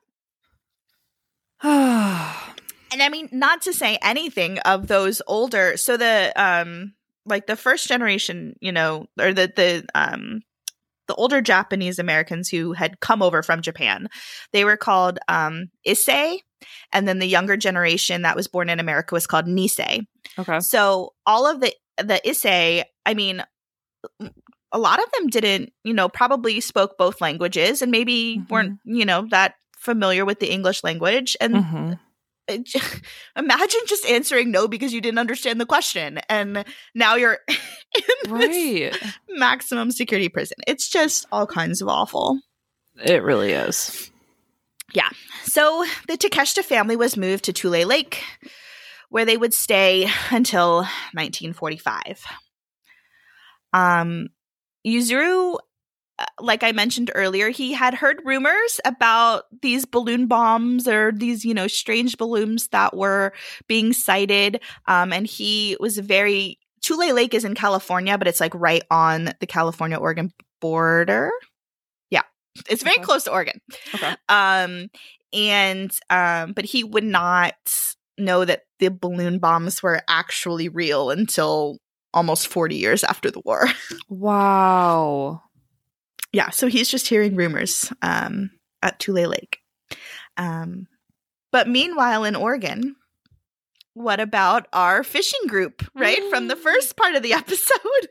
[1.62, 5.76] and I mean, not to say anything of those older.
[5.76, 6.94] So the um,
[7.26, 10.40] like the first generation, you know, or the the um,
[11.06, 14.08] the older Japanese Americans who had come over from Japan,
[14.52, 16.38] they were called um Issei,
[16.94, 20.06] and then the younger generation that was born in America was called Nisei.
[20.38, 20.60] okay.
[20.60, 23.44] So all of the the Issei, I mean,
[24.72, 28.50] a lot of them didn't, you know, probably spoke both languages and maybe Mhm.
[28.50, 31.98] weren't, you know, that familiar with the English language and Mhm.
[33.36, 38.92] imagine just answering no because you didn't understand the question and now you're in this
[38.92, 39.14] Right.
[39.28, 42.40] maximum security prison it's just all kinds of awful
[43.04, 44.10] It really is.
[44.92, 45.08] Yeah.
[45.44, 48.22] So the takeshita family was moved to tule lake
[49.10, 50.82] where they would stay until
[51.14, 52.24] 1945
[53.72, 54.28] um
[54.86, 55.56] yuzuru
[56.18, 61.44] uh, like I mentioned earlier, he had heard rumors about these balloon bombs or these,
[61.46, 63.32] you know, strange balloons that were
[63.68, 64.60] being sighted.
[64.86, 69.30] Um, and he was very Tule Lake is in California, but it's like right on
[69.40, 71.30] the California Oregon border.
[72.10, 72.22] Yeah.
[72.68, 73.04] It's very Okay.
[73.04, 73.60] close to Oregon.
[73.94, 74.14] Okay.
[74.28, 74.88] Um,
[75.32, 77.54] and um, but he would not
[78.18, 81.78] know that the balloon bombs were actually real until
[82.12, 83.66] almost 40 years after the war.
[84.08, 85.42] Wow.
[86.32, 88.50] yeah, so he's just hearing rumors um,
[88.82, 89.58] at Tule Lake.
[90.36, 90.88] Um,
[91.52, 92.96] but meanwhile, in Oregon,
[93.94, 96.22] what about our fishing group, right?
[96.30, 98.08] From the first part of the episode.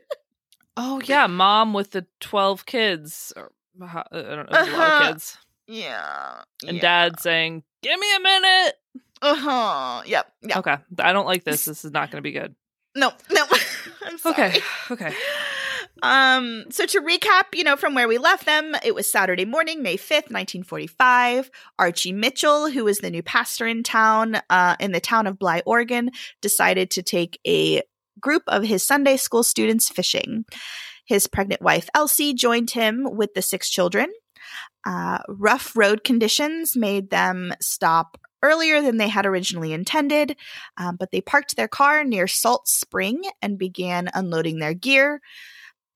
[0.76, 1.26] oh, yeah.
[1.26, 3.32] Mom with the 12 kids.
[3.36, 4.76] Or, I don't know, uh-huh.
[4.76, 5.38] a lot of kids.
[5.66, 6.42] Yeah.
[6.66, 6.82] And yeah.
[6.82, 8.74] dad saying, Give me a minute.
[9.22, 10.02] Uh huh.
[10.06, 10.32] Yep.
[10.42, 10.56] Yep.
[10.58, 10.76] Okay.
[10.98, 11.64] I don't like this.
[11.64, 12.54] This is not going to be good.
[12.94, 13.44] No, no.
[14.04, 14.34] I'm sorry.
[14.34, 14.60] Okay.
[14.90, 15.14] Okay.
[16.02, 19.82] Um, so to recap, you know, from where we left them, it was Saturday morning,
[19.82, 21.50] May 5th, 1945.
[21.78, 25.62] Archie Mitchell, who was the new pastor in town, uh, in the town of Bly,
[25.66, 26.10] Oregon,
[26.40, 27.82] decided to take a
[28.18, 30.44] group of his Sunday school students fishing.
[31.04, 34.08] His pregnant wife, Elsie, joined him with the six children.
[34.86, 40.36] Uh, rough road conditions made them stop earlier than they had originally intended,
[40.76, 45.20] um, but they parked their car near Salt Spring and began unloading their gear.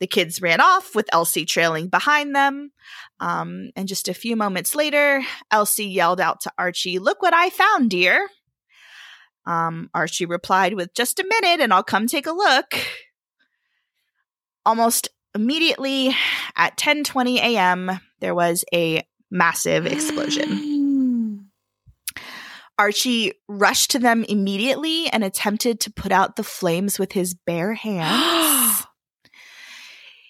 [0.00, 2.72] The kids ran off with Elsie trailing behind them.
[3.20, 7.50] Um, and just a few moments later, Elsie yelled out to Archie, Look what I
[7.50, 8.28] found, dear.
[9.46, 12.74] Um, Archie replied with, Just a minute and I'll come take a look.
[14.66, 16.14] Almost immediately
[16.56, 20.73] at 10:20 a.m., there was a massive explosion.
[22.78, 27.74] Archie rushed to them immediately and attempted to put out the flames with his bare
[27.74, 28.84] hands.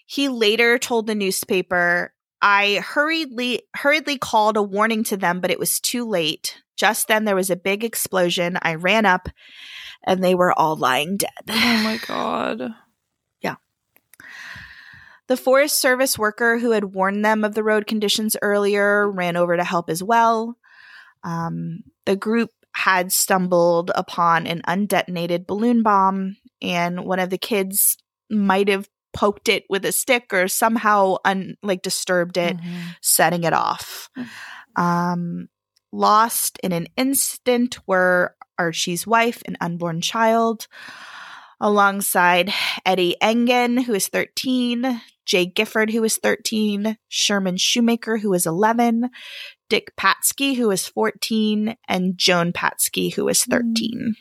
[0.07, 5.59] he later told the newspaper, "I hurriedly hurriedly called a warning to them, but it
[5.59, 6.63] was too late.
[6.77, 8.59] Just then there was a big explosion.
[8.61, 9.29] I ran up
[10.07, 12.75] and they were all lying dead." Oh my god.
[13.41, 13.57] Yeah.
[15.29, 19.57] The Forest Service worker who had warned them of the road conditions earlier ran over
[19.57, 20.59] to help as well.
[21.25, 27.97] Um, the group had stumbled upon an undetonated balloon bomb, and one of the kids
[28.31, 32.81] might have poked it with a stick or somehow un- like disturbed it, mm-hmm.
[33.01, 34.11] setting it off.
[34.77, 35.49] Um,
[35.93, 40.67] lost in an instant were Archie's wife and unborn child
[41.65, 42.53] alongside
[42.85, 49.09] Eddie Engen, who is 13, Jay Gifford, who is 13, Sherman Shoemaker, who is 11,
[49.71, 54.15] Dick Patzke, who is 14, and Joan Patzke, who is 13.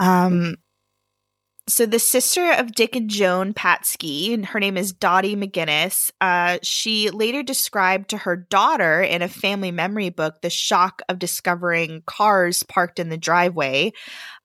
[0.00, 0.06] Mm.
[0.06, 0.56] Um,
[1.68, 6.58] so the sister of Dick and Joan Patzke, and her name is Dottie McGinnis, uh,
[6.62, 12.02] she later described to her daughter in a family memory book the shock of discovering
[12.06, 13.92] cars parked in the driveway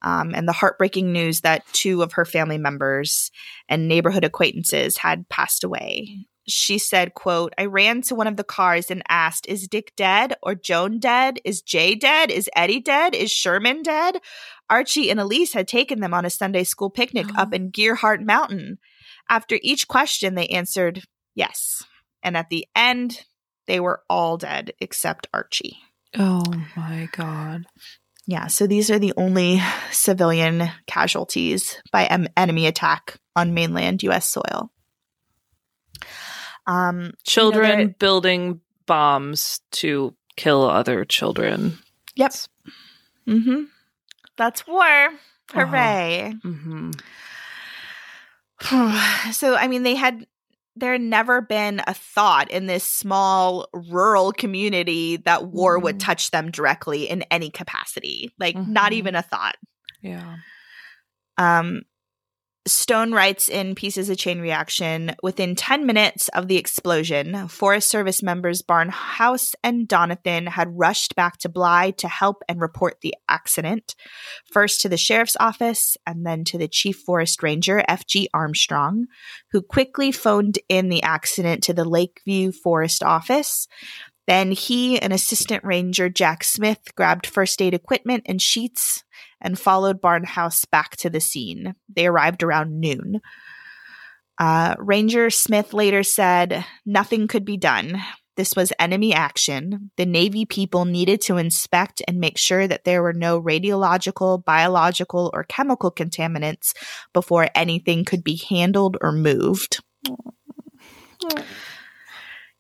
[0.02, 3.30] um, and the heartbreaking news that two of her family members
[3.70, 8.44] and neighborhood acquaintances had passed away she said quote i ran to one of the
[8.44, 11.40] cars and asked is dick dead or joan dead?
[11.44, 12.32] Is jay dead?
[12.32, 13.16] Is eddie dead?
[13.16, 14.20] Is sherman dead
[14.72, 17.42] archie and elise had taken them on a sunday school picnic oh.
[17.42, 18.80] up in gearhart mountain.
[19.30, 21.04] After each question they answered
[21.36, 21.84] yes.
[22.24, 23.26] And at the end
[23.68, 25.78] they were all dead except archie.
[26.18, 26.44] Oh
[26.76, 27.66] my god.
[28.26, 29.62] Yeah so these are the only
[29.92, 34.72] civilian casualties by em- enemy attack on mainland us soil
[36.68, 41.78] um, children you know, building bombs to kill other children.
[42.16, 42.34] Yep.
[43.28, 43.64] Mm-hmm.
[44.38, 45.10] That's war.
[45.54, 46.34] Hooray.
[46.44, 46.92] Uh-huh.
[48.62, 49.32] Mm-hmm.
[49.32, 50.26] so, I mean, they had
[50.76, 55.84] there had never been a thought in this small rural community that war mm-hmm.
[55.84, 58.32] would touch them directly in any capacity.
[58.40, 58.72] Like, mm-hmm.
[58.72, 59.58] not even a thought.
[60.02, 60.38] Yeah.
[61.38, 61.82] Um,
[62.68, 67.90] Stone writes in Peace is a Chain Reaction within 10 minutes of the explosion, Forest
[67.90, 73.16] Service members Barnhouse and Donathan had rushed back to Bly to help and report the
[73.28, 73.96] accident,
[74.46, 78.30] first to the sheriff's office and then to the chief forest ranger, F.G.
[78.32, 79.08] Armstrong,
[79.52, 83.68] who quickly phoned in the accident to the Lakeview Forest office.
[84.28, 89.04] Then he and assistant ranger Jack Smith grabbed first aid equipment and sheets
[89.42, 91.76] and followed Barnhouse back to the scene.
[91.94, 93.22] They arrived around noon.
[94.38, 98.02] Uh, Ranger Smith later said nothing could be done.
[98.38, 99.92] This was enemy action.
[99.98, 105.30] The Navy people needed to inspect and make sure that there were no radiological, biological,
[105.34, 106.74] or chemical contaminants
[107.14, 109.84] before anything could be handled or moved.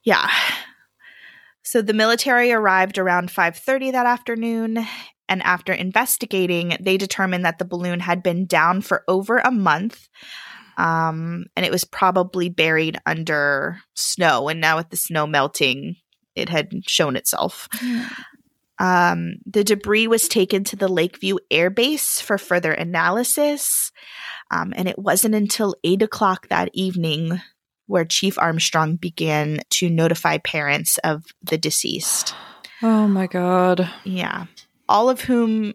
[0.03, 0.29] Yeah.
[1.63, 4.85] So the military arrived around 5:30 that afternoon
[5.31, 10.09] and after investigating, they determined that the balloon had been down for over a month.
[10.75, 14.49] Um, and it was probably buried under snow.
[14.49, 15.95] And now, with the snow melting,
[16.35, 17.69] it had shown itself.
[18.77, 23.91] Um, the debris was taken to the Lakeview Air Base for further analysis.
[24.49, 27.39] Um, and it wasn't until eight o'clock that evening
[27.85, 32.35] where Chief Armstrong began to notify parents of the deceased.
[32.81, 33.89] Oh my god.
[34.03, 34.47] Yeah.
[34.91, 35.73] All of whom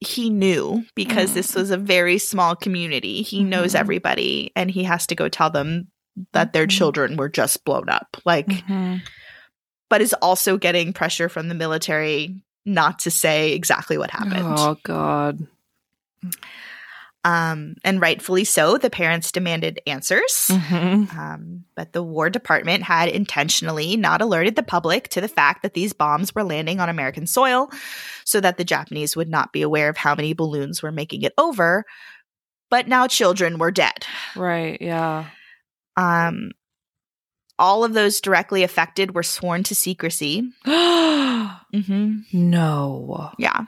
[0.00, 1.34] he knew because mm.
[1.34, 3.22] this was a very small community.
[3.22, 3.48] He mm-hmm.
[3.48, 5.88] knows everybody and he has to go tell them
[6.32, 6.76] that their mm-hmm.
[6.76, 8.16] children were just blown up.
[8.24, 8.96] Like, mm-hmm.
[9.88, 14.56] but is also getting pressure from the military not to say exactly what happened.
[14.58, 15.46] Oh, God.
[17.24, 20.48] Um, and rightfully so, the parents demanded answers.
[20.50, 21.18] Mm-hmm.
[21.18, 25.72] Um, but the War Department had intentionally not alerted the public to the fact that
[25.72, 27.70] these bombs were landing on American soil
[28.26, 31.32] so that the Japanese would not be aware of how many balloons were making it
[31.38, 31.84] over.
[32.70, 34.04] But now children were dead.
[34.36, 35.26] Right, yeah.
[35.96, 36.50] Um,
[37.58, 40.50] all of those directly affected were sworn to secrecy.
[40.66, 42.16] mm-hmm.
[42.32, 43.30] No.
[43.38, 43.64] Yeah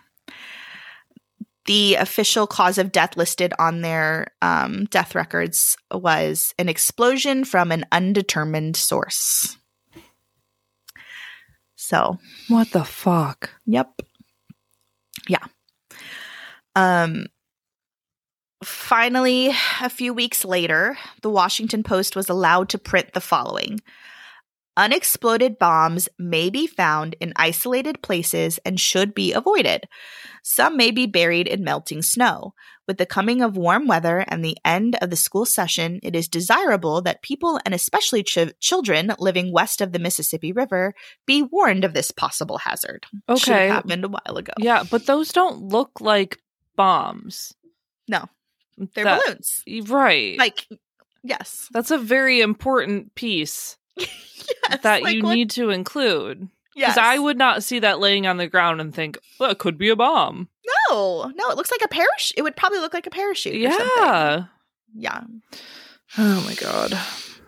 [1.66, 7.72] the official cause of death listed on their um, death records was an explosion from
[7.72, 9.58] an undetermined source.
[11.74, 13.50] So, what the fuck?
[13.66, 14.02] Yep.
[15.28, 15.44] Yeah.
[16.74, 17.26] Um
[18.64, 23.80] finally, a few weeks later, the Washington Post was allowed to print the following.
[24.76, 29.84] Unexploded bombs may be found in isolated places and should be avoided.
[30.42, 32.52] Some may be buried in melting snow.
[32.86, 36.28] With the coming of warm weather and the end of the school session, it is
[36.28, 40.94] desirable that people and especially ch- children living west of the Mississippi River
[41.26, 43.06] be warned of this possible hazard.
[43.28, 43.38] Okay.
[43.40, 44.52] Should have happened a while ago.
[44.58, 46.38] Yeah, but those don't look like
[46.76, 47.54] bombs.
[48.08, 48.26] No.
[48.94, 49.64] They're that, balloons.
[49.88, 50.38] Right.
[50.38, 50.68] Like
[51.24, 51.68] yes.
[51.72, 53.78] That's a very important piece.
[53.96, 55.34] yes, that like you what?
[55.34, 56.48] need to include.
[56.74, 59.78] Because I would not see that laying on the ground and think, well, it could
[59.78, 60.50] be a bomb.
[60.90, 62.36] No, no, it looks like a parachute.
[62.36, 63.56] It would probably look like a parachute.
[63.56, 64.44] Yeah.
[64.94, 65.22] Yeah.
[66.18, 66.92] Oh my God.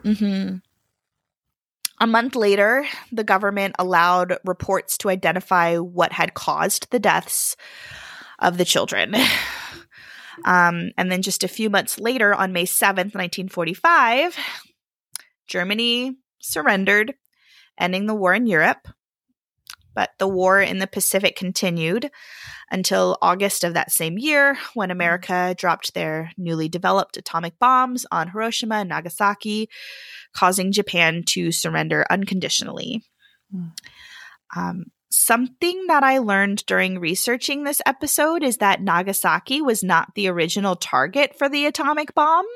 [0.05, 0.57] Mm-hmm.
[2.01, 7.57] A month later, the government allowed reports to identify what had caused the deaths
[8.41, 9.15] of the children.
[10.45, 14.39] Um, and then just a few months later, on May 7th, 1945,
[15.49, 17.15] Germany surrendered,
[17.79, 18.89] ending the war in Europe.
[19.95, 22.11] But the war in the Pacific continued
[22.71, 28.29] until August of that same year when America dropped their newly developed atomic bombs on
[28.29, 29.69] Hiroshima and Nagasaki,
[30.33, 33.03] causing Japan to surrender unconditionally.
[33.53, 33.73] Mm.
[34.55, 40.29] Um, something that I learned during researching this episode is that Nagasaki was not the
[40.29, 42.47] original target for the atomic bomb.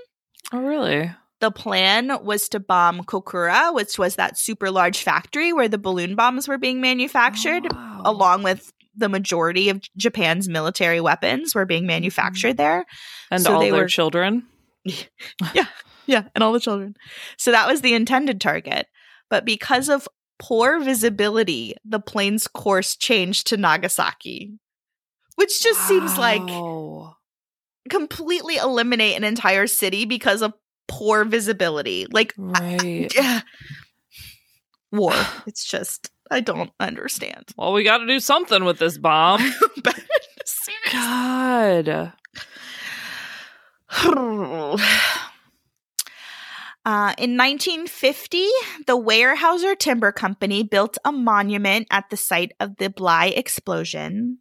[0.52, 1.10] Oh, really?
[1.42, 6.14] The plan was to bomb Kokura, which was that super large factory where the balloon
[6.14, 8.02] bombs were being manufactured, oh, wow.
[8.04, 12.58] along with the majority of Japan's military weapons were being manufactured mm-hmm.
[12.58, 12.86] there.
[13.32, 14.46] And so all their were, children?
[14.84, 15.66] yeah.
[16.06, 16.28] Yeah.
[16.36, 16.94] And all the children.
[17.38, 18.86] So that was the intended target.
[19.28, 24.52] But because of poor visibility, the plane's course changed to Nagasaki,
[25.34, 25.86] which just wow.
[25.88, 26.48] seems like
[27.90, 30.52] completely eliminate an entire city because of
[30.88, 32.06] poor visibility.
[32.10, 33.12] Like, right.
[33.16, 33.42] I,
[34.90, 35.14] war.
[35.46, 37.50] It's just, I don't understand.
[37.56, 39.40] Well, we got to do something with this bomb.
[40.92, 42.12] God.
[46.84, 48.44] Uh, in 1950,
[48.88, 54.38] the Weyerhaeuser Timber Company built a monument at the site of the Bly explosion.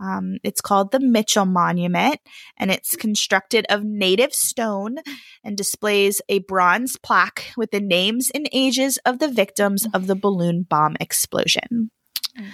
[0.00, 2.20] Um, it's called the Mitchell Monument,
[2.56, 4.96] and it's constructed of native stone
[5.42, 10.16] and displays a bronze plaque with the names and ages of the victims of the
[10.16, 11.90] balloon bomb explosion.
[12.38, 12.46] Mm.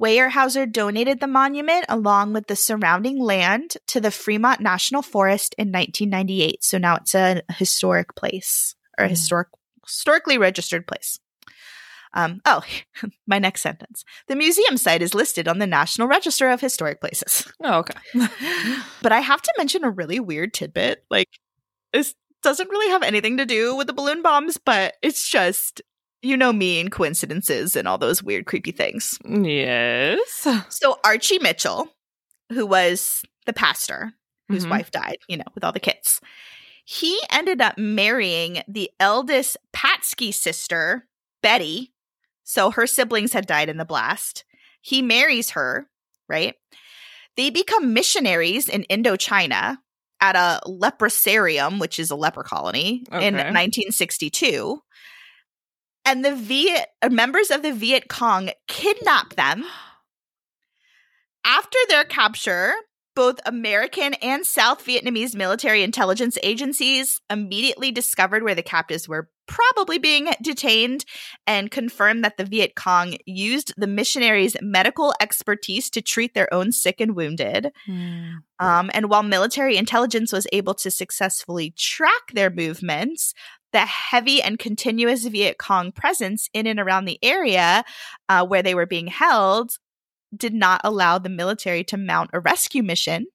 [0.00, 5.68] Weyerhaeuser donated the monument along with the surrounding land to the Fremont National Forest in
[5.68, 6.64] 1998.
[6.64, 9.10] So now it's a historic place or a mm.
[9.10, 9.48] historic
[9.86, 11.20] historically registered place.
[12.14, 12.62] Um, oh,
[13.26, 14.04] my next sentence.
[14.28, 17.52] The museum site is listed on the National Register of Historic Places.
[17.62, 17.98] Oh, okay.
[19.02, 21.04] but I have to mention a really weird tidbit.
[21.10, 21.28] Like,
[21.92, 25.82] this doesn't really have anything to do with the balloon bombs, but it's just,
[26.22, 29.18] you know me and coincidences and all those weird, creepy things.
[29.24, 30.46] Yes.
[30.68, 31.88] So, Archie Mitchell,
[32.50, 34.12] who was the pastor
[34.48, 34.72] whose mm-hmm.
[34.72, 36.20] wife died, you know, with all the kids,
[36.84, 41.06] he ended up marrying the eldest Patzke sister,
[41.42, 41.93] Betty,
[42.44, 44.44] so her siblings had died in the blast.
[44.80, 45.88] He marries her,
[46.28, 46.54] right?
[47.36, 49.78] They become missionaries in Indochina
[50.20, 53.26] at a leprosarium, which is a leper colony, okay.
[53.26, 54.80] in 1962.
[56.04, 59.64] And the Viet uh, members of the Viet Cong kidnap them.
[61.44, 62.72] After their capture,
[63.14, 69.98] both American and South Vietnamese military intelligence agencies immediately discovered where the captives were probably
[69.98, 71.04] being detained
[71.46, 76.72] and confirmed that the Viet Cong used the missionaries' medical expertise to treat their own
[76.72, 77.72] sick and wounded.
[77.88, 78.38] Mm.
[78.58, 83.34] Um, and while military intelligence was able to successfully track their movements,
[83.72, 87.84] the heavy and continuous Viet Cong presence in and around the area
[88.28, 89.78] uh, where they were being held
[90.34, 93.26] did not allow the military to mount a rescue mission.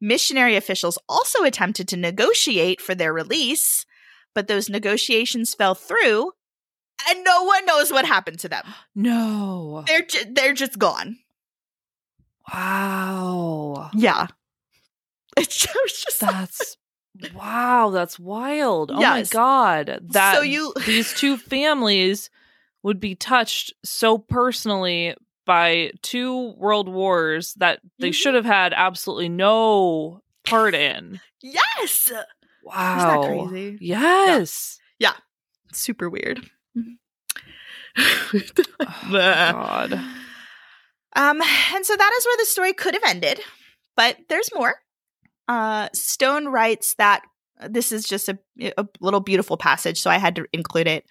[0.00, 3.86] Missionary officials also attempted to negotiate for their release,
[4.34, 6.32] but those negotiations fell through,
[7.08, 8.64] and no one knows what happened to them.
[8.94, 9.84] No.
[9.86, 11.18] They're ju- they're just gone.
[12.52, 13.90] Wow.
[13.94, 14.26] Yeah,
[15.36, 16.76] it's just, just That's
[17.34, 18.90] wow, that's wild.
[18.90, 19.32] Oh Yes.
[19.32, 20.00] my god.
[20.12, 22.30] That So you- these two families
[22.82, 25.14] would be touched so personally
[25.46, 28.14] by two world wars that they Mhm.
[28.14, 31.20] should have had absolutely no part in.
[31.42, 32.10] yes,
[32.64, 32.96] Wow.
[32.96, 33.78] is that crazy?
[33.80, 34.78] Yes.
[34.98, 35.12] Yeah.
[35.72, 36.40] Super weird.
[37.96, 38.40] Oh,
[39.12, 39.92] God.
[39.92, 41.40] Um,
[41.74, 43.40] and so that is where the story could have ended,
[43.96, 44.74] but there's more.
[45.46, 47.22] Uh, Stone writes that
[47.68, 48.38] this is just a,
[48.76, 51.06] a little beautiful passage, so I had to include it.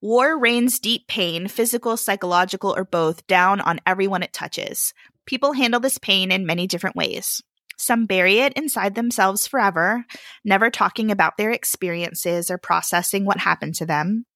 [0.00, 4.94] War rains deep pain, physical, psychological, or both, down on everyone it touches.
[5.26, 7.42] People handle this pain in many different ways.
[7.76, 10.04] Some bury it inside themselves forever,
[10.44, 14.26] never talking about their experiences or processing what happened to them.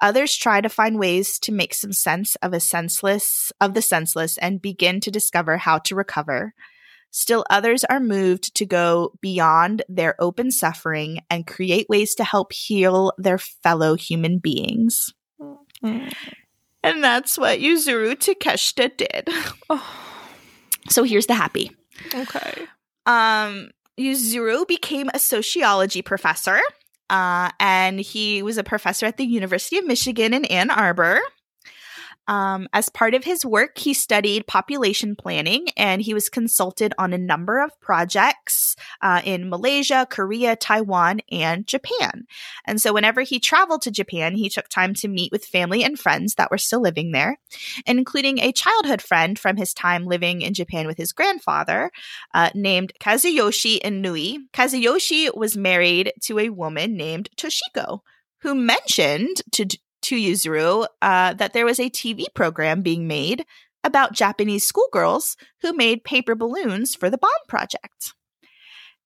[0.00, 4.38] Others try to find ways to make some sense of a senseless of the senseless
[4.38, 6.54] and begin to discover how to recover.
[7.10, 12.52] Still others are moved to go beyond their open suffering and create ways to help
[12.52, 15.12] heal their fellow human beings.
[15.82, 16.12] Mm.
[16.82, 19.28] And that's what Yuzuru Takeshita did.
[19.68, 19.84] Oh,
[20.88, 21.72] So here's the happy.
[22.14, 22.66] Okay.
[23.06, 26.60] Um, Yuzuru became a sociology professor,
[27.08, 31.20] uh, and he was a professor at the University of Michigan in Ann Arbor.
[32.30, 37.12] Um, as part of his work, he studied population planning and he was consulted on
[37.12, 42.28] a number of projects uh, in Malaysia, Korea, Taiwan, and Japan.
[42.64, 45.98] And so, whenever he traveled to Japan, he took time to meet with family and
[45.98, 47.40] friends that were still living there,
[47.84, 51.90] including a childhood friend from his time living in Japan with his grandfather,
[52.32, 54.38] uh, named Kazuyoshi Inui.
[54.52, 58.02] Kazuyoshi was married to a woman named Toshiko,
[58.42, 59.66] who mentioned to
[60.02, 63.44] to Yuzuru uh, that there was a TV program being made
[63.82, 68.14] about Japanese schoolgirls who made paper balloons for the bomb project,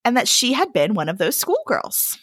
[0.04, 2.18] and that she had been one of those schoolgirls.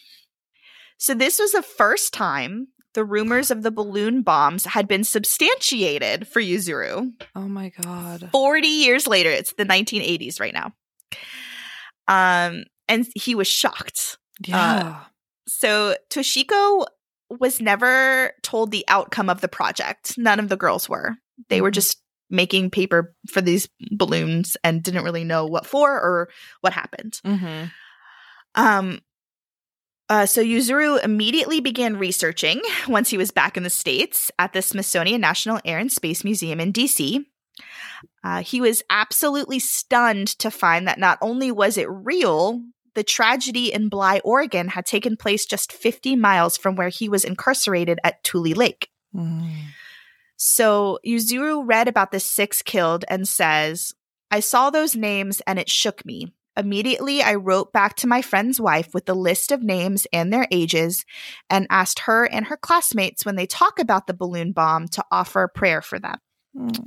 [0.97, 6.27] So this was the first time the rumors of the balloon bombs had been substantiated
[6.27, 7.11] for Yuzuru.
[7.35, 8.29] Oh my god.
[8.31, 10.73] 40 years later, it's the 1980s right now.
[12.07, 14.17] Um, and he was shocked.
[14.45, 14.99] Yeah.
[15.47, 16.85] So Toshiko
[17.39, 20.17] was never told the outcome of the project.
[20.17, 21.15] None of the girls were.
[21.49, 21.75] They were Mhm.
[21.75, 26.29] just making paper for these balloons and didn't really know what for or
[26.61, 27.19] what happened.
[27.25, 27.65] mm-hmm.
[28.55, 28.99] Um,
[30.09, 34.61] uh, so Yuzuru immediately began researching once he was back in the States at the
[34.61, 37.25] Smithsonian National Air and Space Museum in DC.
[38.23, 42.61] Uh, he was absolutely stunned to find that not only was it real,
[42.95, 47.23] the tragedy in Bly, Oregon had taken place just 50 miles from where he was
[47.23, 48.89] incarcerated at Tule Lake.
[49.15, 49.49] Mm.
[50.37, 53.93] So Yuzuru read about the six killed and says,
[54.31, 56.33] I saw those names and it shook me.
[56.57, 60.47] Immediately, I wrote back to my friend's wife with the list of names and their
[60.51, 61.05] ages
[61.49, 65.43] and asked her and her classmates when they talk about the balloon bomb to offer
[65.43, 66.17] a prayer for them.
[66.57, 66.85] Mm.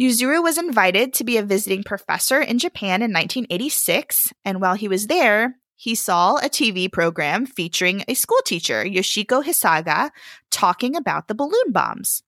[0.00, 4.88] Yuzuru was invited to be a visiting professor in Japan in 1986, and while he
[4.88, 10.10] was there, he saw a TV program featuring a school teacher, Yoshiko Hisaga,
[10.50, 12.22] talking about the balloon bombs.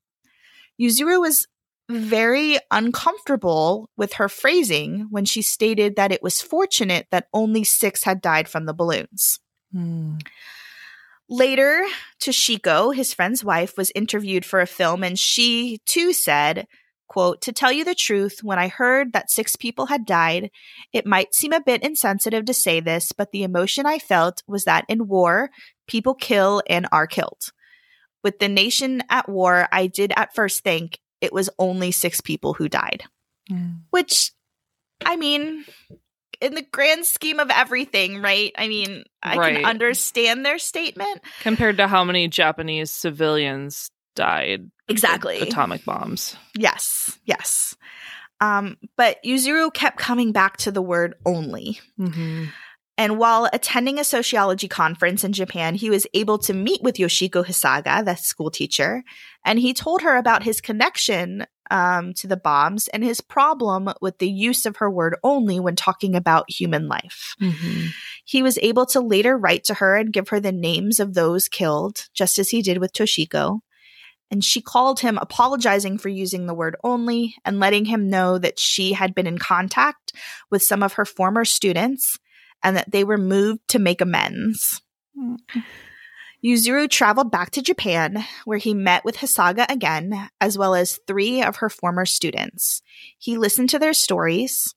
[0.80, 1.48] Yuzuru was
[1.88, 8.04] very uncomfortable with her phrasing when she stated that it was fortunate that only six
[8.04, 9.40] had died from the balloons.
[9.74, 10.20] Mm.
[11.28, 11.84] Later,
[12.20, 16.66] Toshiko, his friend's wife, was interviewed for a film and she too said,
[17.08, 20.50] quote, to tell you the truth, when I heard that six people had died,
[20.92, 24.64] it might seem a bit insensitive to say this, but the emotion I felt was
[24.64, 25.50] that in war,
[25.86, 27.52] people kill and are killed.
[28.22, 32.54] With the nation at war, I did at first think it was only six people
[32.54, 33.04] who died.
[33.50, 33.82] Mm.
[33.90, 34.32] Which,
[35.04, 35.64] I mean,
[36.40, 38.52] in the grand scheme of everything, right?
[38.58, 39.56] I mean, I Right.
[39.56, 41.22] can understand their statement.
[41.40, 45.38] Compared to how many Japanese civilians died Exactly.
[45.40, 46.36] atomic bombs.
[46.56, 47.74] Yes, yes.
[48.40, 51.80] Um, but Yuzuru kept coming back to the word only.
[51.98, 52.44] Mm-hmm.
[52.98, 57.44] And while attending a sociology conference in Japan, he was able to meet with Yoshiko
[57.44, 59.04] Hisaga, the school teacher,
[59.44, 64.18] and he told her about his connection um, to the bombs and his problem with
[64.18, 67.34] the use of her word only when talking about human life.
[67.40, 67.88] Mm-hmm.
[68.24, 71.48] He was able to later write to her and give her the names of those
[71.48, 73.60] killed, just as he did with Toshiko.
[74.30, 78.58] And she called him apologizing for using the word only and letting him know that
[78.58, 80.12] she had been in contact
[80.50, 82.18] with some of her former students
[82.62, 84.82] and that they were moved to make amends.
[86.44, 91.42] Yuzuru traveled back to Japan, where he met with Hisaga again, as well as three
[91.42, 92.82] of her former students.
[93.18, 94.74] He listened to their stories.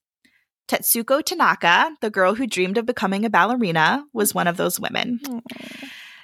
[0.68, 5.20] Tetsuko Tanaka, the girl who dreamed of becoming a ballerina, was one of those women.
[5.26, 5.40] Hmm.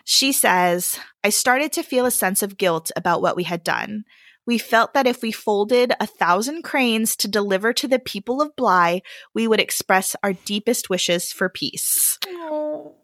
[0.05, 4.05] She says, I started to feel a sense of guilt about what we had done.
[4.45, 8.55] We felt that if we folded a thousand cranes to deliver to the people of
[8.55, 9.01] Bly,
[9.33, 12.19] we would express our deepest wishes for peace.
[12.27, 12.95] Oh.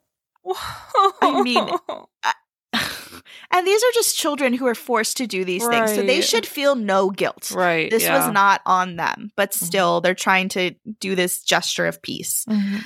[1.21, 1.67] I mean,
[3.51, 5.85] and these are just children who are forced to do these right.
[5.85, 5.95] things.
[5.95, 7.51] So they should feel no guilt.
[7.51, 7.89] Right.
[7.89, 8.17] This yeah.
[8.17, 9.65] was not on them, but mm-hmm.
[9.65, 10.03] still, mm-hmm.
[10.03, 12.45] they're trying to do this gesture of peace.
[12.47, 12.77] Mm-hmm.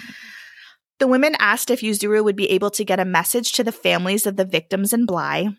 [0.99, 4.25] The women asked if Yuzuru would be able to get a message to the families
[4.25, 5.49] of the victims in Bly.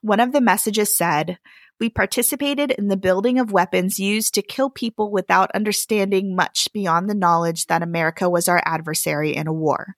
[0.00, 1.38] One of the messages said,
[1.78, 7.10] We participated in the building of weapons used to kill people without understanding much beyond
[7.10, 9.94] the knowledge that America was our adversary in a war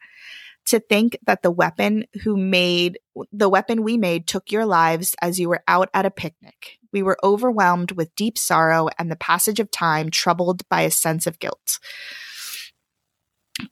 [0.66, 2.98] to think that the weapon who made
[3.32, 6.78] the weapon we made took your lives as you were out at a picnic.
[6.92, 11.26] We were overwhelmed with deep sorrow and the passage of time troubled by a sense
[11.26, 11.78] of guilt.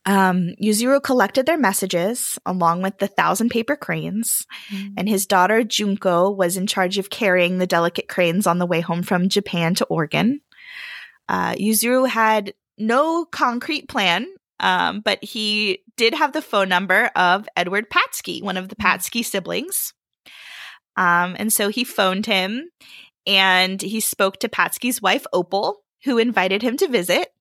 [0.06, 4.94] Um, Yuzuru collected their messages along with the thousand paper cranes, mm.
[4.96, 8.80] and his daughter Junko was in charge of carrying the delicate cranes on the way
[8.80, 10.40] home from Japan to Oregon.
[11.28, 14.26] Uh, Yuzuru had no concrete plan
[14.60, 18.86] um, but he did have the phone number of Edward Patzke, one of the hmm.
[18.86, 19.92] Patzke siblings.
[20.96, 22.70] Um, and so he phoned him
[23.26, 27.33] and he spoke to Patzke's wife, Opal, who invited him to visit.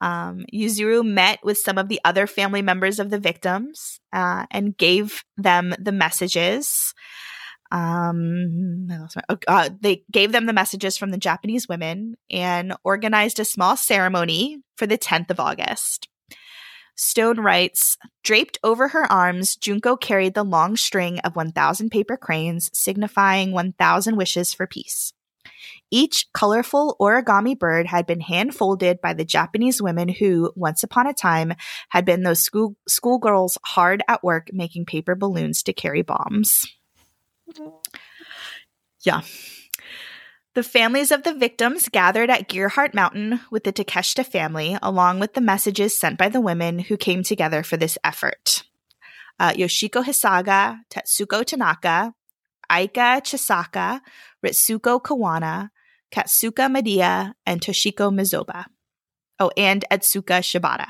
[0.00, 4.76] Um, Yuzuru met with some of the other family members of the victims uh, and
[4.76, 6.94] gave them the messages.
[7.70, 8.88] Um,
[9.48, 14.62] uh, they gave them the messages from the Japanese women and organized a small ceremony
[14.76, 16.08] for the 10th of August.
[16.96, 22.70] Stone writes Draped over her arms, Junko carried the long string of 1,000 paper cranes,
[22.72, 25.12] signifying 1,000 wishes for peace.
[25.90, 31.06] Each colorful origami bird had been hand folded by the Japanese women who, once upon
[31.06, 31.54] a time,
[31.90, 36.66] had been those school schoolgirls hard at work making paper balloons to carry bombs.
[39.02, 39.22] Yeah.
[40.54, 45.34] The families of the victims gathered at Gearhart Mountain with the Takeshita family, along with
[45.34, 48.62] the messages sent by the women who came together for this effort.
[49.40, 52.14] Uh, Yoshiko Hisaga, Tetsuko Tanaka,
[52.70, 54.00] Aika Chisaka,
[54.44, 55.70] Ritsuko Kawana,
[56.12, 58.66] Katsuka Madia, and Toshiko Mizoba.
[59.38, 60.86] Oh, and Etsuka Shibata.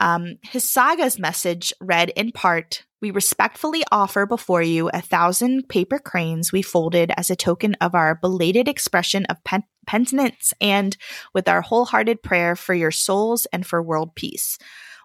[0.00, 6.52] Um, Hisaga's message read in part We respectfully offer before you a thousand paper cranes
[6.52, 10.96] we folded as a token of our belated expression of pen- penitence and
[11.32, 14.58] with our wholehearted prayer for your souls and for world peace.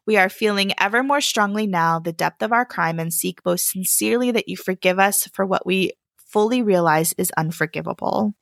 [0.10, 3.70] We are feeling ever more strongly now the depth of our crime and seek most
[3.70, 8.34] sincerely that you forgive us for what we fully realize is unforgivable.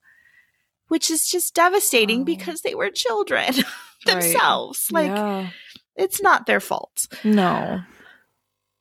[0.87, 2.23] Which is just devastating oh.
[2.23, 3.53] because they were children
[4.05, 4.87] themselves.
[4.93, 5.11] Right.
[5.11, 5.49] Like, yeah
[5.97, 7.07] it's not their fault.
[7.23, 7.81] No.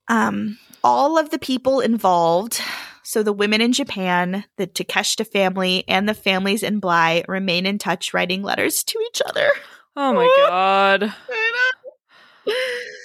[0.08, 2.60] Um, all of the people involved,
[3.02, 7.78] so the women in Japan, the Takeshita family, and the families in Bly remain in
[7.78, 9.48] touch, writing letters to each other.
[9.96, 11.14] Oh my god.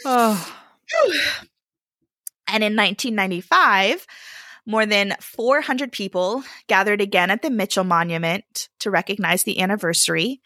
[0.06, 0.54] Oh.
[2.48, 4.06] And in 1995,
[4.66, 10.42] more than 400 people gathered again at the Mitchell Monument to recognize the anniversary.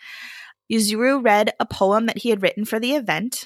[0.71, 3.45] Yuzuru read a poem that he had written for the event,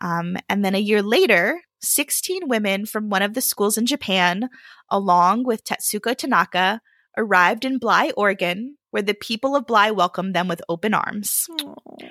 [0.00, 4.48] um, and then a year later, 16 women from one of the schools in Japan,
[4.88, 6.80] along with Tetsuko Tanaka,
[7.16, 11.46] arrived in Bly, Oregon, where the people of Bly welcomed them with open arms.
[11.50, 12.10] Aww.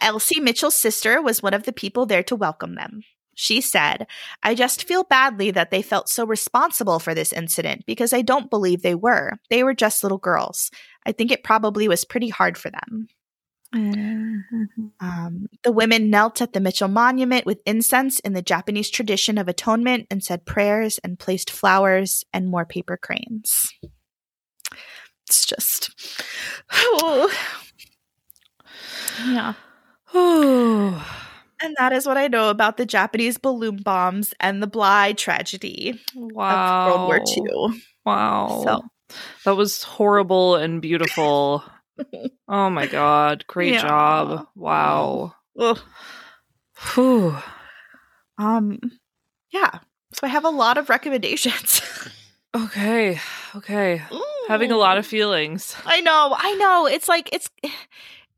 [0.00, 3.02] Elsie Mitchell's sister was one of the people there to welcome them.
[3.34, 4.06] She said,
[4.42, 8.50] I just feel badly that they felt so responsible for this incident because I don't
[8.50, 9.32] believe they were.
[9.50, 10.70] They were just little girls.
[11.04, 13.08] I think it probably was pretty hard for them.
[13.74, 14.86] Mm-hmm.
[15.00, 19.48] Um, the women knelt at the Mitchell Monument with incense in the Japanese tradition of
[19.48, 23.72] atonement and said prayers and placed flowers and more paper cranes.
[25.26, 25.90] It's just.
[26.72, 27.32] Oh.
[29.26, 29.54] Yeah.
[30.14, 31.10] Oh.
[31.62, 35.98] And that is what I know about the Japanese balloon bombs and the Bly tragedy
[36.14, 36.88] wow.
[36.94, 37.82] of World War II.
[38.04, 38.62] Wow.
[38.64, 41.64] So that was horrible and beautiful.
[42.48, 43.46] oh my god.
[43.46, 43.82] Great Yeah.
[43.82, 44.46] job.
[44.56, 45.36] Wow.
[45.58, 45.78] ugh.
[46.94, 47.36] Whew.
[48.36, 48.80] um
[49.50, 49.78] yeah.
[50.12, 51.80] So I have a lot of recommendations.
[52.56, 53.18] Okay.
[53.56, 54.00] Okay.
[54.46, 55.74] Having a lot of feelings.
[55.84, 56.86] I know, I know.
[56.86, 57.50] It's like it's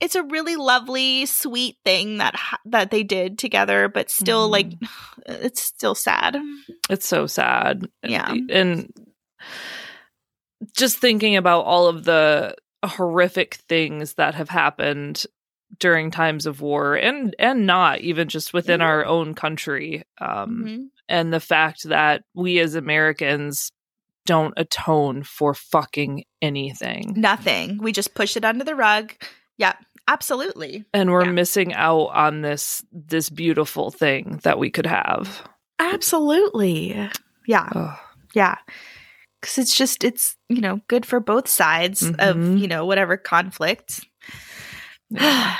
[0.01, 2.34] it's a really lovely, sweet thing that
[2.66, 4.53] that they did together, but still, Mhm.
[4.53, 4.72] like,
[5.26, 6.36] it's still sad.
[6.90, 7.88] It's so sad.
[8.03, 8.34] Yeah.
[8.51, 8.92] And
[10.76, 15.24] just thinking about all of the horrific things that have happened
[15.78, 18.84] during times of war and and not even just within Mhm.
[18.84, 20.86] our own country um Mhm.
[21.09, 23.72] and the fact that we as Americans
[24.26, 27.78] don't atone for fucking anything Nothing.
[27.78, 29.12] We just push it under the rug.
[29.59, 29.72] Yeah,
[30.09, 31.32] absolutely, and we're Yeah.
[31.32, 35.42] missing out on this this beautiful thing that we could have
[35.78, 37.09] absolutely.
[37.46, 37.98] Yeah, Ugh.
[38.34, 38.57] yeah.
[39.40, 42.59] Because it's just it's you know good for both sides of Mhm.
[42.61, 44.04] you know whatever conflict.
[45.11, 45.57] Yeah.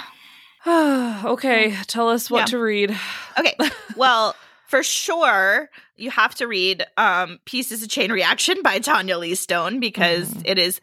[0.66, 2.44] okay tell us what Yeah.
[2.47, 2.99] to read
[3.38, 3.55] Okay.
[3.97, 4.34] Well,
[4.66, 9.36] for sure, you have to read um, Peace is a Chain Reaction by Tanya Lee
[9.36, 10.42] Stone because Mhm.
[10.44, 10.80] it is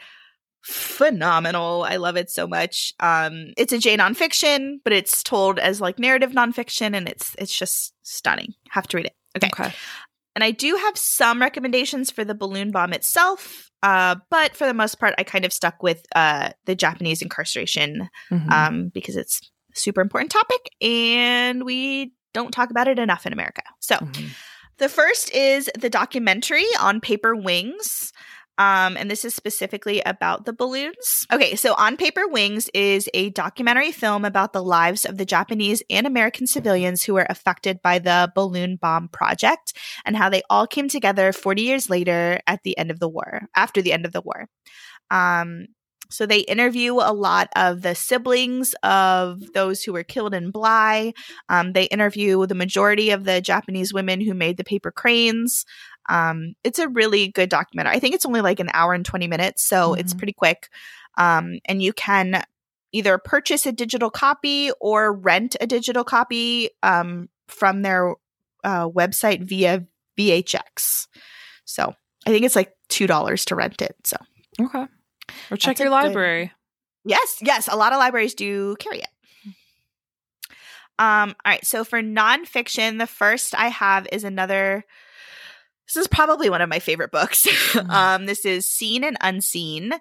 [0.63, 1.83] phenomenal.
[1.87, 2.93] I love it so much.
[2.99, 7.57] Um, it's a J nonfiction, but it's told as like narrative nonfiction, and it's it's
[7.57, 8.53] just stunning.
[8.69, 9.15] Have to read it.
[9.37, 9.49] Okay.
[9.53, 9.73] okay
[10.35, 14.73] And I do have some recommendations for the balloon bomb itself, uh, but for the
[14.73, 18.51] most part, I kind of stuck with uh, the Japanese incarceration Mhm.
[18.51, 19.41] um, because it's
[19.75, 23.61] a super important topic and we don't talk about it enough in America.
[23.79, 24.29] So Mhm.
[24.77, 28.11] the first is the documentary on paper wings.
[28.57, 31.25] Um, and this is specifically about the balloons.
[31.31, 35.81] Okay, so On Paper Wings is a documentary film about the lives of the Japanese
[35.89, 39.73] and American civilians who were affected by the balloon bomb project
[40.05, 43.47] and how they all came together 40 years later at the end of the war,
[43.55, 44.47] after the end of the war.
[45.09, 45.67] Um,
[46.13, 51.13] so they interview a lot of the siblings of those who were killed in Bly.
[51.49, 55.65] Um, they interview the majority of the Japanese women who made the paper cranes.
[56.09, 57.95] Um, it's a really good documentary.
[57.95, 60.17] I think it's only like an hour and 20 minutes, so it's Mhm.
[60.17, 60.69] pretty quick.
[61.17, 62.43] Um, and you can
[62.91, 68.13] either purchase a digital copy or rent a digital copy um, from their
[68.63, 69.85] uh, website via
[70.17, 71.07] VHX.
[71.65, 71.93] So
[72.25, 73.95] I think it's like $2 to rent it.
[74.05, 74.17] So
[74.61, 74.85] okay
[75.49, 76.51] or check That's your good- library
[77.05, 79.09] Yes, yes, a lot of libraries do carry it.
[80.99, 84.85] Um, all right, so for nonfiction, the first I have is another.
[85.87, 87.47] This is probably one of my favorite books.
[87.89, 89.91] um, this is Seen and Unseen.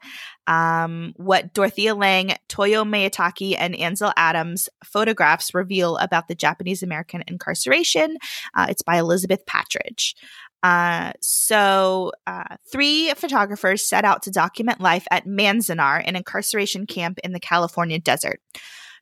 [0.47, 7.25] Um, what Dorothea Lange, Toyo Miyatake, and Ansel Adams photographs reveal about the Japanese American
[7.27, 8.17] incarceration.
[8.55, 10.15] Uh, it's by Elizabeth Patridge.
[10.63, 17.19] Uh, so, uh, three photographers set out to document life at Manzanar, an incarceration camp
[17.25, 18.41] in the California desert.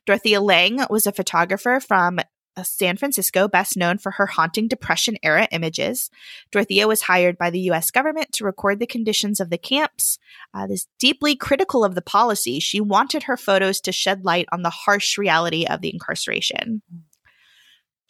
[0.07, 2.19] Dorothea Lange was a photographer from
[2.63, 6.09] San Francisco, best known for her haunting Depression era images.
[6.51, 7.91] Dorothea was hired by the U.S.
[7.91, 10.19] government to record the conditions of the camps.
[10.53, 14.61] Uh, this deeply critical of the policy, she wanted her photos to shed light on
[14.61, 16.81] the harsh reality of the incarceration.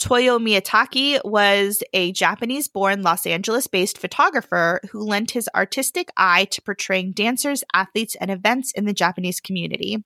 [0.02, 6.46] Toyo Miyatake was a Japanese born Los Angeles based photographer who lent his artistic eye
[6.46, 10.04] to portraying dancers, athletes, and events in the Japanese community.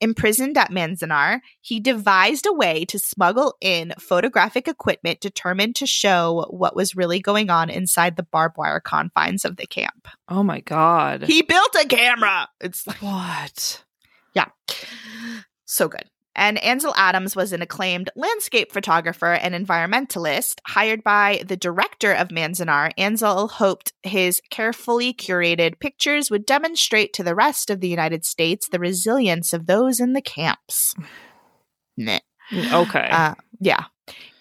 [0.00, 6.46] Imprisoned at Manzanar, he devised a way to smuggle in photographic equipment determined to show
[6.48, 10.08] what was really going on inside the barbed wire confines of the camp.
[10.30, 12.48] oh my god He built a camera.
[12.58, 13.84] It's like, what
[14.32, 14.46] Yeah.
[15.66, 16.06] so good.
[16.34, 20.60] And Ansel Adams was an acclaimed landscape photographer and environmentalist.
[20.66, 27.22] Hired by the director of Manzanar, Ansel hoped his carefully curated pictures would demonstrate to
[27.24, 30.94] the rest of the United States the resilience of those in the camps.
[32.52, 33.84] Okay Uh, yeah.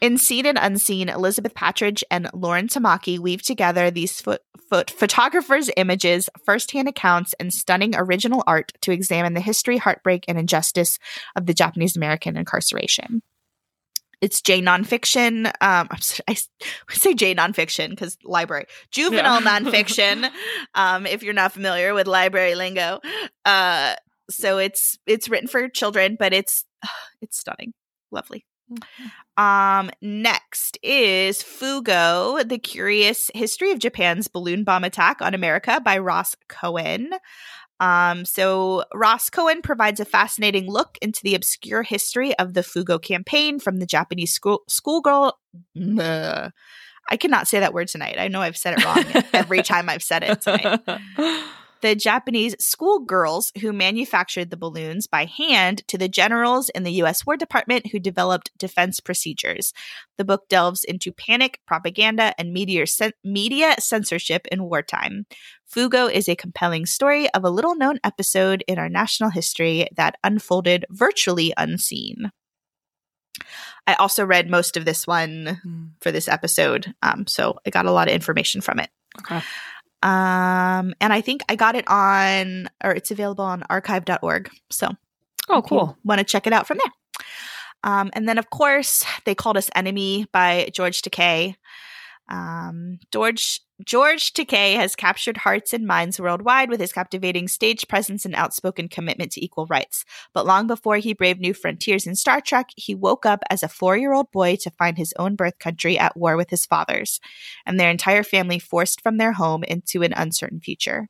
[0.02, 4.38] In Seen and Unseen, Elizabeth Patridge and Lauren Tamaki weave together these pho-
[4.70, 10.40] pho- photographers' images, firsthand accounts, and stunning original art to examine the history, heartbreak, and
[10.40, 11.00] injustice
[11.36, 13.22] of the Japanese American incarceration.
[14.22, 15.52] It's J nonfiction.
[15.62, 16.38] Um, sorry, I
[16.92, 19.60] say J nonfiction because library juvenile Yeah.
[19.60, 20.30] nonfiction.
[20.76, 23.00] Um, if you're not familiar with library lingo,
[23.46, 23.96] uh,
[24.30, 26.66] so it's it's written for children, but it's
[27.22, 27.74] it's stunning,
[28.12, 28.46] lovely.
[29.38, 35.98] Um, next is Fu-go, The Curious History of Japan's Balloon Bomb Attack on America by
[35.98, 37.12] Ross Coen.
[37.80, 43.00] Um, so Ross Coen provides a fascinating look into the obscure history of the Fu-go
[43.00, 45.40] campaign from the Japanese school schoolgirl.
[47.10, 48.18] I cannot say that word tonight.
[48.20, 50.82] I know I've said it wrong every time I've said it tonight.
[51.82, 57.26] the Japanese schoolgirls who manufactured the balloons by hand to the generals in the U.S.
[57.26, 59.74] War Department who developed defense procedures.
[60.18, 62.86] The book delves into panic, propaganda, and media,
[63.24, 65.26] media censorship in wartime.
[65.66, 70.18] Fu-go is a compelling story of a little known episode in our national history that
[70.24, 72.32] unfolded virtually unseen.
[73.88, 75.90] I also read most of this one mm.
[76.02, 78.90] for this episode, um, so I got a lot of information from it.
[79.20, 79.42] Okay.
[80.02, 84.50] Um, and I think I got it on, or it's available on archive.org.
[84.70, 84.92] So,
[85.50, 85.98] oh, cool.
[86.04, 86.94] Want to check it out from there.
[87.84, 91.56] Um, and then, of course, they called us Enemy by George Takei.
[92.30, 98.26] Um, George George Takei has captured hearts and minds worldwide with his captivating stage presence
[98.26, 100.04] and outspoken commitment to equal rights.
[100.34, 103.70] But long before he braved new frontiers in Star Trek, he woke up as a
[103.70, 107.22] four year old boy to find his own birth country at war with his fathers,
[107.66, 111.08] and their entire family forced from their home into an uncertain future.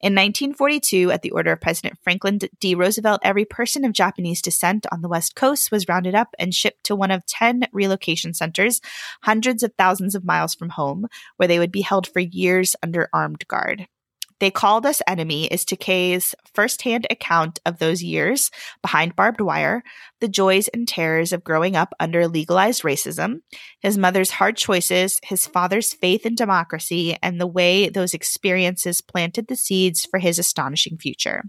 [0.00, 2.74] In 1942, at the order of President Franklin D.
[2.74, 6.84] Roosevelt, every person of Japanese descent on the West Coast was rounded up and shipped
[6.84, 8.80] to one of 10 relocation centers,
[9.22, 11.06] hundreds of thousands of miles from home,
[11.36, 13.86] where they would be held for years under armed guard.
[14.38, 18.50] They Called Us Enemy is Takei's firsthand account of those years
[18.82, 19.82] behind barbed wire,
[20.20, 23.40] the joys and terrors of growing up under legalized racism,
[23.80, 29.48] his mother's hard choices, his father's faith in democracy, and the way those experiences planted
[29.48, 31.44] the seeds for his astonishing future.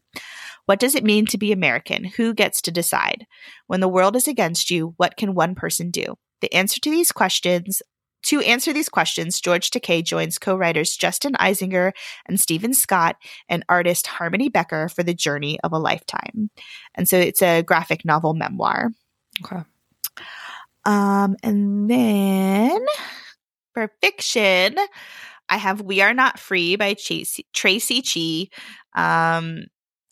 [0.65, 2.05] What does it mean to be American?
[2.05, 3.25] Who gets to decide?
[3.67, 6.15] When the world is against you, what can one person do?
[6.39, 7.81] The answer to these questions
[8.23, 11.93] to answer these questions, George Takei joins co writers Justin Eisinger
[12.25, 13.15] and Stephen Scott
[13.47, 16.49] and artist Harmony Becker for the journey of a lifetime.
[16.95, 18.89] And so it's a graphic novel memoir.
[19.43, 19.63] Okay.
[20.85, 22.85] Um, and then
[23.73, 24.77] for fiction,
[25.49, 28.49] I have We Are Not Free by Traci, Traci Chee.
[28.95, 29.65] Um,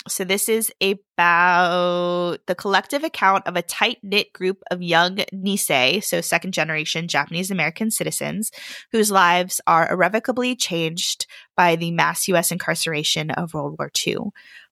[0.07, 6.03] so, this is about the collective account of a tight knit group of young Nisei,
[6.03, 8.51] so second generation Japanese American citizens,
[8.91, 11.25] whose lives are irrevocably changed
[11.57, 12.51] by the mass U.S.
[12.51, 14.17] incarceration of World War II.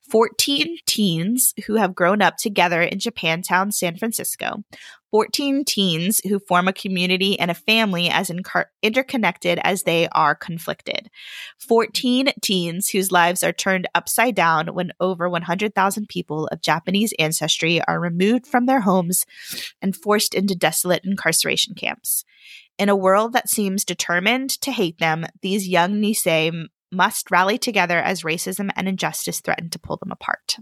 [0.10, 4.64] 14 teens who have grown up together in Japantown, San Francisco.
[5.12, 10.34] 14 teens who form a community and a family as incar- interconnected as they are
[10.34, 11.08] conflicted.
[11.60, 17.80] 14 teens whose lives are turned upside down when over 100,000 people of Japanese ancestry
[17.84, 19.26] are removed from their homes
[19.84, 22.26] and forced into desolate incarceration camps.
[22.80, 28.00] In a world that seems determined to hate them, these young Nisei must rally together
[28.00, 30.58] as racism and injustice threaten to pull them apart.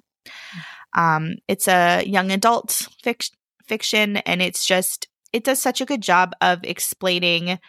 [0.93, 3.31] Um, it's a young adult fic-
[3.65, 7.59] fiction, and it's just it does such a good job of explaining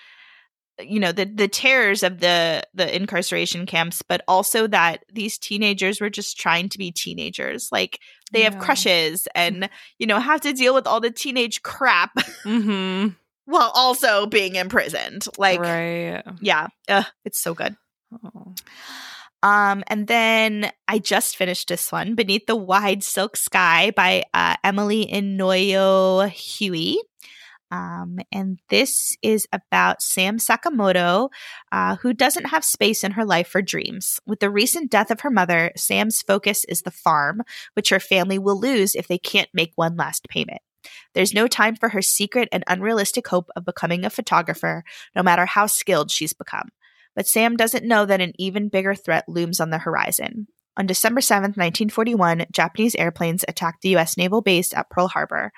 [0.80, 6.00] you know the the terrors of the the incarceration camps but also that these teenagers
[6.00, 8.00] were just trying to be teenagers like
[8.32, 8.50] they yeah.
[8.50, 9.68] have crushes and
[9.98, 12.14] you know have to deal with all the teenage crap
[12.44, 13.08] mm-hmm.
[13.44, 17.76] while also being imprisoned like right yeah uh, it's so good
[18.24, 18.54] Oh.
[19.42, 24.54] Um, and then I just finished this one, Beneath the Wide Silk Sky by uh,
[24.62, 26.98] Emily Inouye Huey.
[27.72, 31.30] Um, and this is about Sam Sakamoto,
[31.72, 34.20] uh, who doesn't have space in her life for dreams.
[34.26, 38.38] With the recent death of her mother, Sam's focus is the farm, which her family
[38.38, 40.60] will lose if they can't make one last payment.
[41.14, 44.84] There's no time for her secret and unrealistic hope of becoming a photographer,
[45.16, 46.68] no matter how skilled she's become.
[47.14, 50.46] But Sam doesn't know that an even bigger threat looms on the horizon.
[50.78, 54.16] On December 7, 1941, Japanese airplanes attacked the U.S.
[54.16, 55.52] naval base at Pearl Harbor.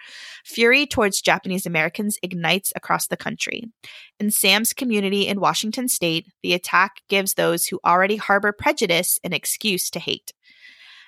[0.45, 3.71] Fury towards Japanese Americans ignites across the country.
[4.19, 9.33] In Sam's community in Washington state, the attack gives those who already harbor prejudice an
[9.33, 10.33] excuse to hate.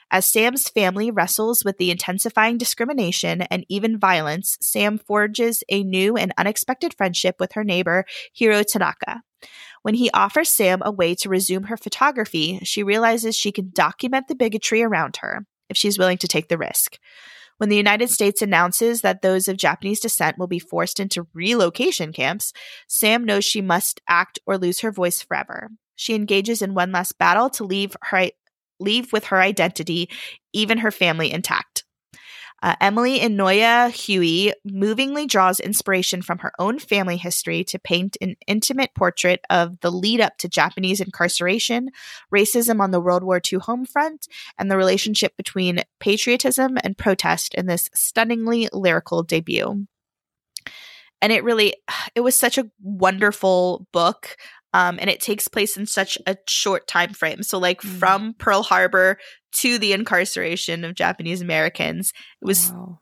[0.09, 6.16] As Sam's family wrestles with the intensifying discrimination and even violence, Sam forges a new
[6.16, 9.23] and unexpected friendship with her neighbor, Hiro Tanaka.
[9.87, 14.27] When he offers Sam a way to resume her photography, she realizes she can document
[14.27, 16.99] the bigotry around her if she's willing to take the risk.
[17.59, 22.13] When the United States announces that those of Japanese descent will be forced into relocation
[22.13, 22.53] camps,
[22.89, 25.69] Sam knows she must act or lose her voice forever.
[25.95, 28.31] She engages in one last battle to leave her
[28.81, 30.11] leave with her identity,
[30.53, 31.85] even her family intact.
[32.62, 38.37] Uh, Emily Inouye Huey movingly draws inspiration from her own family history to paint an
[38.47, 41.91] intimate portrait of the lead up to Japanese incarceration,
[42.35, 44.27] racism on the World War II home front,
[44.59, 49.87] and the relationship between patriotism and protest in this stunningly lyrical debut.
[51.20, 51.74] And it really,
[52.15, 54.37] it was such a wonderful book.
[54.74, 57.43] Um, and it takes place in such a short time frame.
[57.43, 57.89] So, like mm.
[57.99, 59.16] from Pearl Harbor
[59.57, 63.01] to the incarceration of Japanese Americans, it was wow.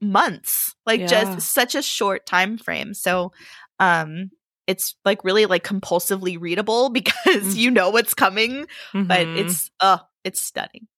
[0.00, 1.06] months, like yeah.
[1.06, 2.94] just such a short time frame.
[2.94, 3.32] So,
[3.78, 4.30] um,
[4.66, 7.56] it's like really like compulsively readable because mm.
[7.56, 9.04] you know what's coming, mm-hmm.
[9.04, 10.88] but it's uh it's stunning.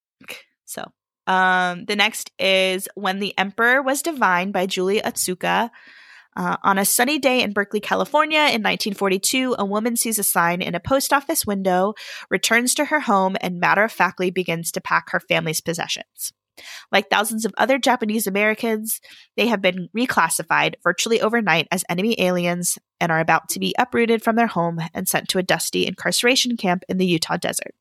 [0.65, 0.91] So,
[1.27, 5.71] um, the next is When the Emperor Was Divine by Julie Otsuka.
[6.37, 10.63] Uh, on a sunny day in Berkeley, California in 1942, a woman sees a sign
[10.63, 11.95] in a post office window,
[12.31, 16.33] returns to her home, and matter of factly begins to pack her family's possessions.
[16.93, 19.01] Like thousands of other Japanese Americans,
[19.37, 24.23] they have been reclassified virtually overnight as enemy aliens and are about to be uprooted
[24.23, 27.75] from their home and sent to a dusty incarceration camp in the Utah desert.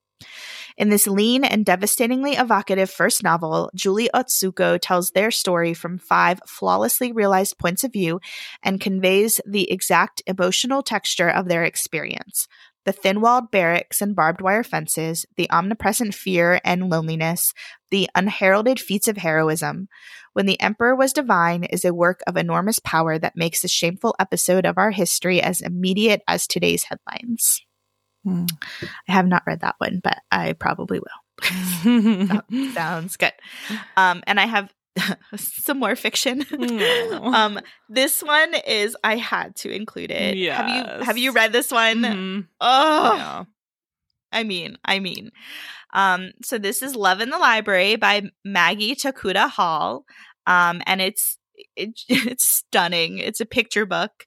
[0.77, 6.39] In this lean and devastatingly evocative first novel, Julie Otsuka tells their story from five
[6.47, 8.19] flawlessly realized points of view
[8.63, 12.47] and conveys the exact emotional texture of their experience.
[12.85, 17.53] The thin walled barracks and barbed wire fences, the omnipresent fear and loneliness,
[17.91, 19.87] the unheralded feats of heroism.
[20.33, 24.15] When the Emperor Was Divine is a work of enormous power that makes a shameful
[24.19, 27.61] episode of our history as immediate as today's headlines.
[28.25, 28.49] Mm.
[29.07, 31.23] I have not read that one, but I probably will.
[32.73, 33.33] sounds good.
[33.97, 34.73] Um, and I have
[35.35, 36.45] some more fiction.
[37.11, 37.59] um,
[37.89, 40.37] this one is I had to include it.
[40.37, 40.57] Yes.
[40.57, 42.01] Have you have you read this one?
[42.01, 42.39] Mm-hmm.
[42.61, 43.43] Oh, yeah.
[44.31, 45.31] I mean, I mean.
[45.95, 50.05] Um, so this is Love in the Library by Maggie Tokuda Hall.
[50.47, 51.37] Um, and it's
[51.75, 53.19] it, it's stunning.
[53.19, 54.25] It's a picture book.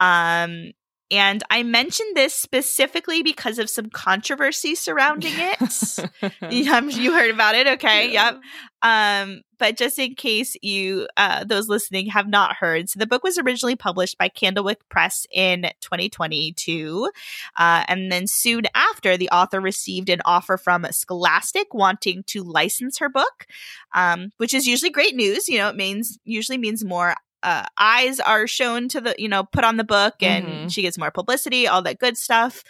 [0.00, 0.72] Um,
[1.10, 6.10] and I mentioned this specifically because of some controversy surrounding it.
[6.96, 8.12] you heard about it, okay?
[8.12, 8.32] Yeah.
[8.32, 8.40] Yep.
[8.80, 13.24] Um, but just in case you, uh, those listening, have not heard, so the book
[13.24, 17.10] was originally published by Candlewick Press in 2022,
[17.56, 22.98] uh, and then soon after, the author received an offer from Scholastic wanting to license
[22.98, 23.46] her book,
[23.94, 25.48] um, which is usually great news.
[25.48, 29.44] You know, it means usually means more uh, eyes are shown to the you know
[29.44, 30.68] put on the book and mm-hmm.
[30.68, 32.62] she gets more publicity all that good stuff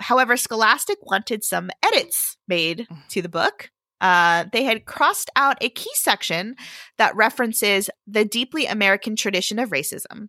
[0.00, 3.08] however scholastic wanted some edits made mm.
[3.08, 3.70] to the book
[4.00, 6.56] uh, they had crossed out a key section
[6.98, 10.28] that references the deeply american tradition of racism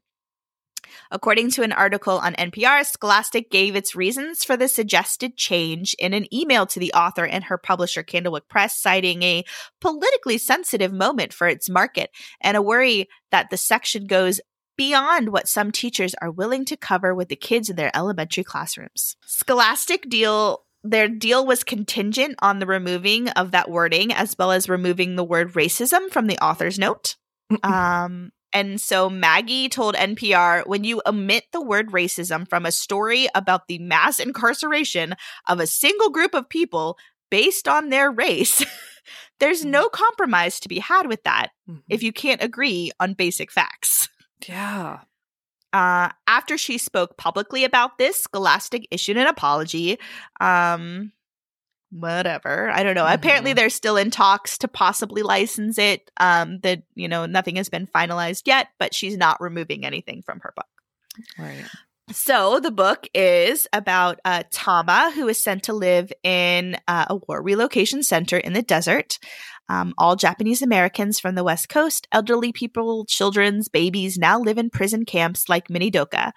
[1.12, 6.14] According to an article on NPR, Scholastic gave its reasons for the suggested change in
[6.14, 9.44] an email to the author and her publisher, Candlewick Press, citing a
[9.82, 12.10] politically sensitive moment for its market
[12.42, 14.40] and a worry that the section goes
[14.78, 19.16] beyond what some teachers are willing to cover with the kids in their elementary classrooms.
[19.26, 24.70] Scholastic deal their deal was contingent on the removing of that wording as well as
[24.70, 27.16] removing the word racism from the author's note.
[27.64, 33.28] um, and so Maggie told NPR when you omit the word racism from a story
[33.36, 35.14] about the mass incarceration
[35.46, 36.98] of a single group of people
[37.30, 38.66] based on their race,
[39.42, 41.82] there's no compromise to be had with that mm-hmm.
[41.90, 44.08] if you can't agree on basic facts.
[44.48, 45.00] Yeah.
[45.74, 50.00] Uh, after she spoke publicly about this, Scholastic issued an apology.
[50.40, 51.12] Um,
[51.92, 52.70] whatever.
[52.70, 53.04] I don't know.
[53.04, 53.16] Mm-hmm.
[53.16, 56.12] Apparently they're still in talks to possibly license it.
[56.18, 60.40] Um that, you know, nothing has been finalized yet, but she's not removing anything from
[60.42, 60.68] her book.
[61.38, 61.66] Right.
[62.12, 67.16] So the book is about uh, Tama, who is sent to live in uh, a
[67.16, 69.18] war relocation center in the desert.
[69.70, 74.70] Um, all Japanese Americans from the West Coast, elderly people, children's, babies, now live in
[74.70, 76.34] prison camps like Minidoka.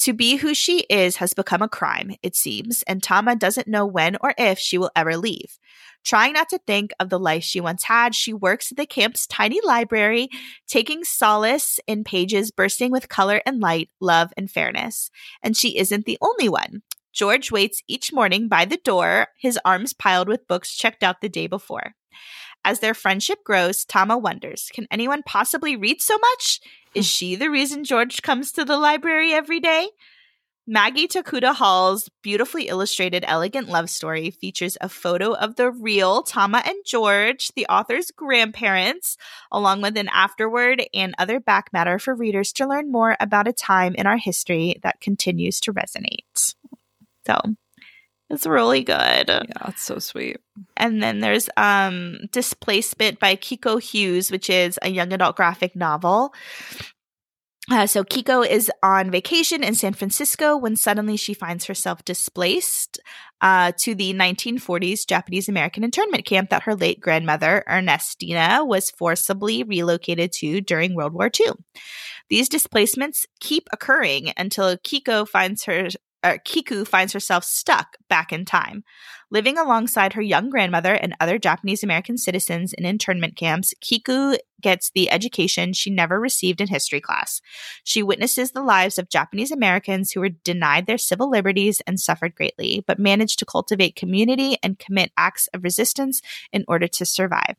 [0.00, 3.86] To be who she is has become a crime, it seems, and Tama doesn't know
[3.86, 5.58] when or if she will ever leave.
[6.04, 9.26] Trying not to think of the life she once had, she works at the camp's
[9.26, 10.28] tiny library,
[10.66, 15.10] taking solace in pages bursting with color and light, love and fairness.
[15.42, 16.82] And she isn't the only one.
[17.14, 21.28] George waits each morning by the door, his arms piled with books checked out the
[21.28, 21.94] day before.
[22.64, 26.60] As their friendship grows, Tama wonders can anyone possibly read so much?
[26.94, 27.08] Is hmm.
[27.08, 29.88] she the reason George comes to the library every day?
[30.66, 36.62] Maggie Tokuda Hall's beautifully illustrated Elegant Love Story features a photo of the real Tama
[36.64, 39.18] and George, the author's grandparents,
[39.52, 43.52] along with an afterword and other back matter for readers to learn more about a
[43.52, 46.54] time in our history that continues to resonate.
[47.26, 47.38] So,
[48.34, 49.28] It's really good.
[49.28, 50.38] Yeah, it's so sweet.
[50.76, 56.34] And then there's um Displacement by Kiku Hughes, which is a young adult graphic novel.
[57.70, 63.00] Uh, so Kiku is on vacation in San Francisco when suddenly she finds herself displaced
[63.40, 69.62] uh, to the 1940s Japanese American internment camp that her late grandmother Ernestina was forcibly
[69.62, 71.52] relocated to during World War II.
[72.28, 75.88] These displacements keep occurring until Kiku finds her
[76.24, 78.82] uh, Kiku finds herself stuck back in time.
[79.30, 84.90] Living alongside her young grandmother and other Japanese American citizens in internment camps, Kiku gets
[84.90, 87.42] the education she never received in history class.
[87.84, 92.34] She witnesses the lives of Japanese Americans who were denied their civil liberties and suffered
[92.34, 96.22] greatly, but managed to cultivate community and commit acts of resistance
[96.52, 97.56] in order to survive.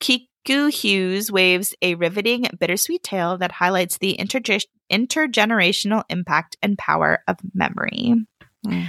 [0.00, 7.20] Kiku Hughes waves a riveting, bittersweet tale that highlights the interge- intergenerational impact and power
[7.28, 8.14] of memory.
[8.66, 8.86] Mm.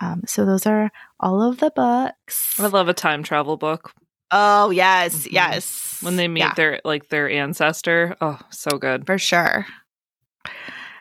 [0.00, 2.54] Um, so those are all of the books.
[2.58, 3.92] I love a time travel book.
[4.30, 5.32] Oh yes, Mhm.
[5.32, 5.98] yes.
[6.02, 8.16] When they meet Yeah, their like their ancestor.
[8.20, 9.06] Oh, so good.
[9.06, 9.66] for sure.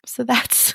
[0.05, 0.73] So that's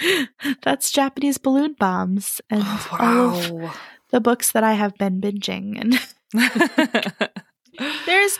[0.62, 3.74] that's Japanese balloon bombs and all of wow.
[4.10, 5.80] the books that I have been binging.
[5.80, 6.00] And
[8.06, 8.38] there's,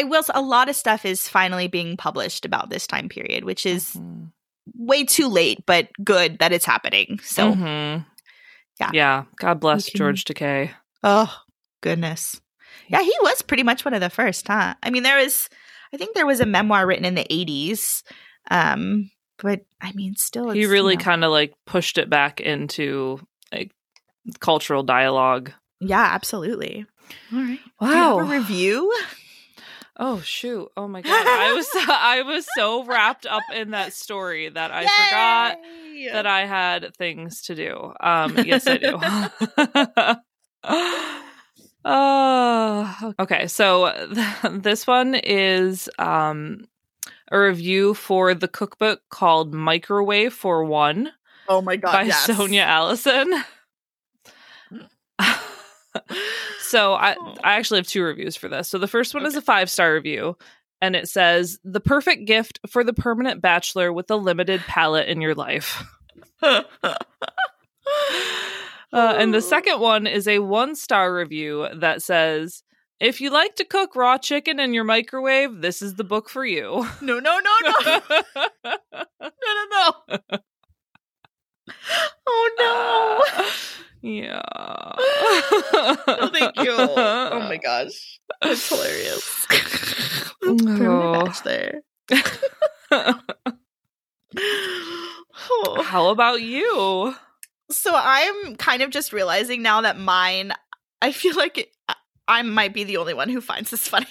[0.00, 0.22] I will.
[0.34, 4.30] A lot of stuff is finally being published about this time period, which is Mhm.
[4.76, 7.20] way too late, but good that it's happening.
[7.22, 8.04] So, Mhm.
[8.80, 8.90] yeah.
[8.92, 9.24] Yeah.
[9.36, 10.70] God bless can- George Takei.
[11.02, 11.32] oh
[11.80, 12.40] goodness,
[12.88, 14.74] yeah, he was pretty much one of the first, huh?
[14.82, 15.48] I mean, there was,
[15.92, 18.02] I think there was a memoir written in the '80s,
[18.50, 19.10] um,
[19.42, 23.20] but I mean, still, He really you know- kind of like pushed it back into
[23.52, 23.70] like
[24.40, 25.52] cultural dialogue.
[25.80, 26.86] yeah, absolutely.
[27.32, 28.18] All right, Wow.
[28.18, 28.90] have a review.
[29.96, 30.70] Oh shoot.
[30.76, 31.26] Oh my god.
[31.26, 35.58] I was I was so wrapped up in that story that I forgot
[36.12, 37.92] that I had things to do.
[38.00, 38.98] Um yes I do.
[41.86, 43.46] Oh, okay.
[43.46, 46.66] So th- this one is um
[47.30, 51.12] a review for the cookbook called Microwave for One
[51.48, 52.24] oh my god, by yes.
[52.24, 53.44] Sonia Allison.
[56.74, 57.14] So I
[57.44, 58.68] I actually have two reviews for this.
[58.68, 60.36] So the first one is a five star review,
[60.80, 65.20] and it says the perfect gift for the permanent bachelor with a limited palate in
[65.20, 65.84] your life.
[68.92, 72.62] Uh, and the second one is a one star review that says.
[73.00, 76.46] If you like to cook raw chicken in your microwave, this is the book for
[76.46, 76.86] you.
[77.02, 78.00] No, no, no, no,
[78.64, 78.76] no,
[79.20, 80.18] no, no.
[82.26, 83.44] Oh no.
[84.04, 84.40] Yeah.
[84.56, 86.74] Oh, thank you.
[86.78, 88.20] Oh my gosh.
[88.42, 89.46] That's hilarious.
[90.46, 91.32] Oh.
[91.44, 91.80] there.
[95.82, 97.14] How about you?
[97.70, 100.52] So I'm kind of just realizing now that mine,
[101.00, 101.94] I feel like it, I-
[102.28, 104.06] I might be the only one who finds this funny.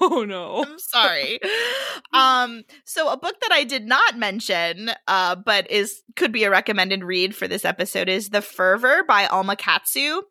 [0.00, 0.64] Oh no.
[0.64, 1.40] I'm sorry.
[2.12, 6.50] Um, so a book that I did not mention, uh, but is could be a
[6.50, 10.22] recommended read for this episode is The Fervor by Alma Katsu,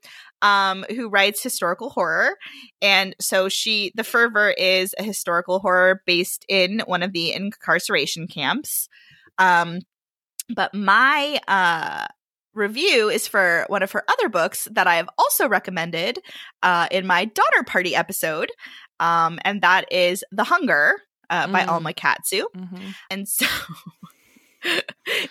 [0.41, 2.37] um, who writes historical horror.
[2.81, 8.27] And so she The Fervor is a historical horror based in one of the incarceration
[8.27, 8.87] camps.
[9.37, 9.79] Um,
[10.55, 12.07] but my uh
[12.57, 16.19] review is for one of her other books that I have also recommended
[16.63, 18.51] uh, in my Donner Party episode,
[18.99, 20.95] um, and that is The Hunger
[21.29, 21.67] uh, by Mm.
[21.69, 22.45] Alma Katsu.
[22.55, 22.95] Mhm.
[23.09, 23.45] And so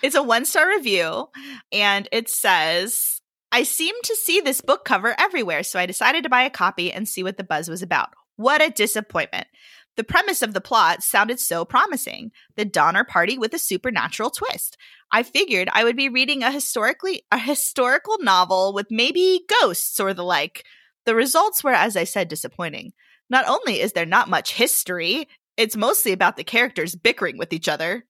[0.03, 1.27] it's a one star review,
[1.71, 3.21] and it says,
[3.51, 6.91] I seem to see this book cover everywhere, so I decided to buy a copy
[6.91, 8.09] and see what the buzz was about.
[8.35, 9.47] What a disappointment.
[9.95, 14.77] The premise of the plot sounded so promising the Donner Party with a supernatural twist.
[15.11, 20.13] I figured I would be reading a historically a historical novel with maybe ghosts or
[20.13, 20.63] the like.
[21.05, 22.91] The results were, as I said, disappointing.
[23.29, 25.27] Not only is there not much history,
[25.57, 28.05] it's mostly about the characters bickering with each other.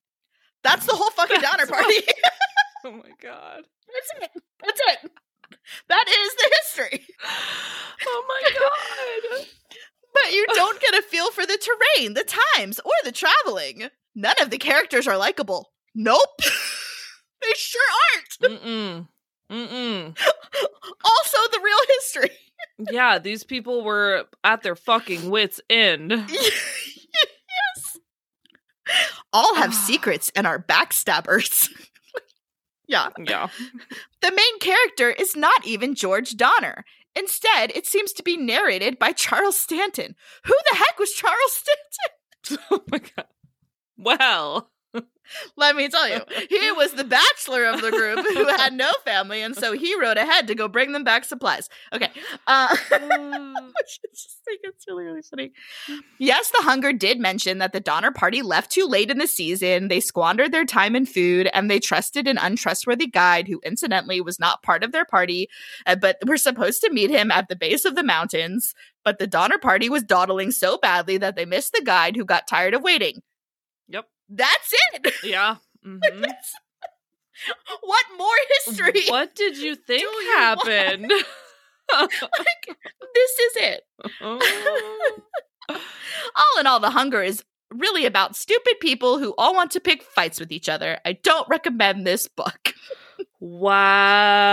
[0.63, 1.97] That's the whole fucking That's Donner Party.
[2.85, 3.63] Oh my god.
[3.91, 4.43] That's it.
[4.63, 5.11] That's it.
[5.89, 7.05] That is the history.
[8.05, 9.45] Oh my god.
[10.13, 12.23] But you don't get a feel for the terrain, the
[12.55, 13.89] times, or the traveling.
[14.15, 15.71] None of the characters are likable.
[15.95, 16.37] Nope.
[17.41, 17.81] they sure
[18.15, 18.61] aren't.
[18.61, 19.07] Mm-mm.
[19.51, 20.17] Mm-mm.
[21.03, 22.37] Also, the real history.
[22.77, 26.11] Yeah, these people were at their fucking wits' end.
[26.29, 27.97] yes.
[29.33, 31.69] All have secrets and are backstabbers.
[32.87, 33.09] yeah.
[33.17, 33.47] Yeah.
[34.21, 36.85] The main character is not even George Donner.
[37.15, 40.15] Instead, it seems to be narrated by Charles Stanton.
[40.45, 42.13] Who the heck was Charles Stanton?
[42.71, 43.25] Oh my god.
[43.97, 44.69] Well,
[45.55, 49.41] Let me tell you, he was the bachelor of the group who had no family,
[49.41, 51.69] and so he rode ahead to go bring them back supplies.
[51.93, 52.09] Okay,
[52.47, 55.51] uh, which is just like it's really really funny.
[56.17, 59.87] Yes, the hunger did mention that the Donner Party left too late in the season.
[59.87, 64.39] They squandered their time and food, and they trusted an untrustworthy guide who, incidentally, was
[64.39, 65.49] not part of their party,
[65.85, 68.73] uh, but were supposed to meet him at the base of the mountains.
[69.03, 72.47] But the Donner Party was dawdling so badly that they missed the guide, who got
[72.47, 73.21] tired of waiting.
[74.29, 75.13] That's it.
[75.23, 75.55] Yeah.
[75.85, 75.99] Mhm.
[77.81, 78.35] what more
[78.65, 79.03] history?
[79.07, 81.11] What did you think you happened?
[81.91, 82.77] Like,
[83.13, 83.81] this is it.
[84.21, 84.39] All
[86.59, 90.39] in all, the hunger is really about stupid people who all want to pick fights
[90.39, 90.97] with each other.
[91.05, 92.73] I don't recommend this book.
[93.39, 94.47] wow.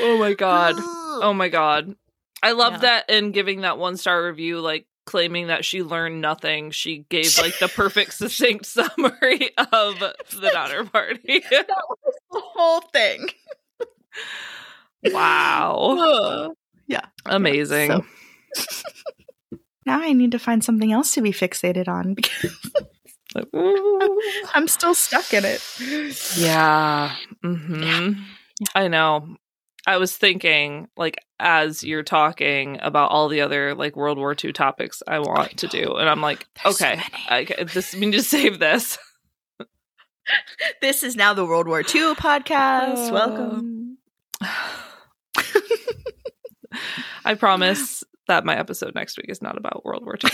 [0.00, 0.74] Oh my god.
[0.78, 1.94] Oh my god.
[2.42, 2.78] I love Yeah.
[2.80, 6.70] that in giving that one star review, like claiming that she learned nothing.
[6.70, 11.42] She gave like the perfect succinct summary of the Donner Party.
[11.50, 13.28] that was the whole thing.
[15.12, 16.54] wow.
[16.86, 17.06] Yeah.
[17.24, 17.90] Amazing.
[17.90, 18.04] So-
[19.86, 22.72] Now I need to find something else to be fixated on because.
[24.54, 25.62] I'm still stuck in it.
[26.38, 27.14] Yeah.
[27.42, 28.12] hmm
[28.74, 29.36] I know.
[29.86, 34.52] I was thinking, like, as you're talking about all the other like World War II
[34.52, 37.02] topics I want to do, and I'm like, There's so okay.
[37.28, 38.98] I, this we need to save this.
[40.80, 43.10] This is now the World War II podcast.
[43.10, 43.98] Uh, Welcome.
[47.26, 50.30] I promise that my episode next week is not about World War II.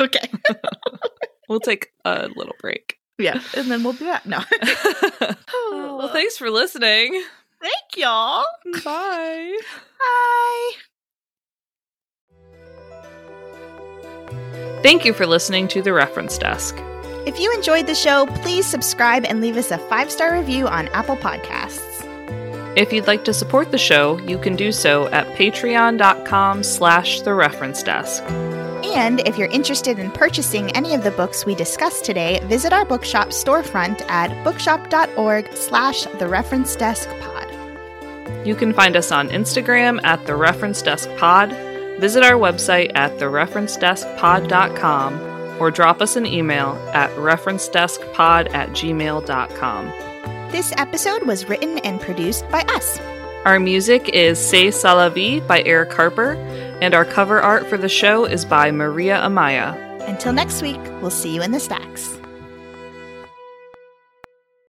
[0.06, 0.30] Okay.
[1.48, 2.96] we'll take a little break.
[3.18, 3.38] Yeah.
[3.54, 4.24] And then we'll be back.
[4.24, 4.40] No.
[5.72, 7.22] well, thanks for listening.
[7.60, 8.44] Thank y'all.
[8.84, 9.58] Bye.
[9.98, 10.70] Bye.
[14.82, 16.76] Thank you for listening to the Reference Desk.
[17.26, 20.88] If you enjoyed the show, please subscribe and leave us a five star review on
[20.88, 22.04] Apple Podcasts.
[22.76, 27.34] If you'd like to support the show, you can do so at patreon.com slash the
[27.34, 28.22] reference desk.
[28.84, 32.84] And if you're interested in purchasing any of the books we discussed today, visit our
[32.84, 37.47] bookshop storefront at bookshop.org slash the reference desk pod.
[38.44, 41.50] You can find us on Instagram at the reference desk pod,
[42.00, 49.86] visit our website at thereferencedeskpod.com, or drop us an email at referencedeskpod at gmail.com.
[50.52, 52.98] This episode was written and produced by us.
[53.44, 56.34] Our music is C'est Salavi by Eric Harper,
[56.80, 59.76] and our cover art for the show is by Maria Amaya.
[60.08, 62.17] Until next week, we'll see you in the stacks.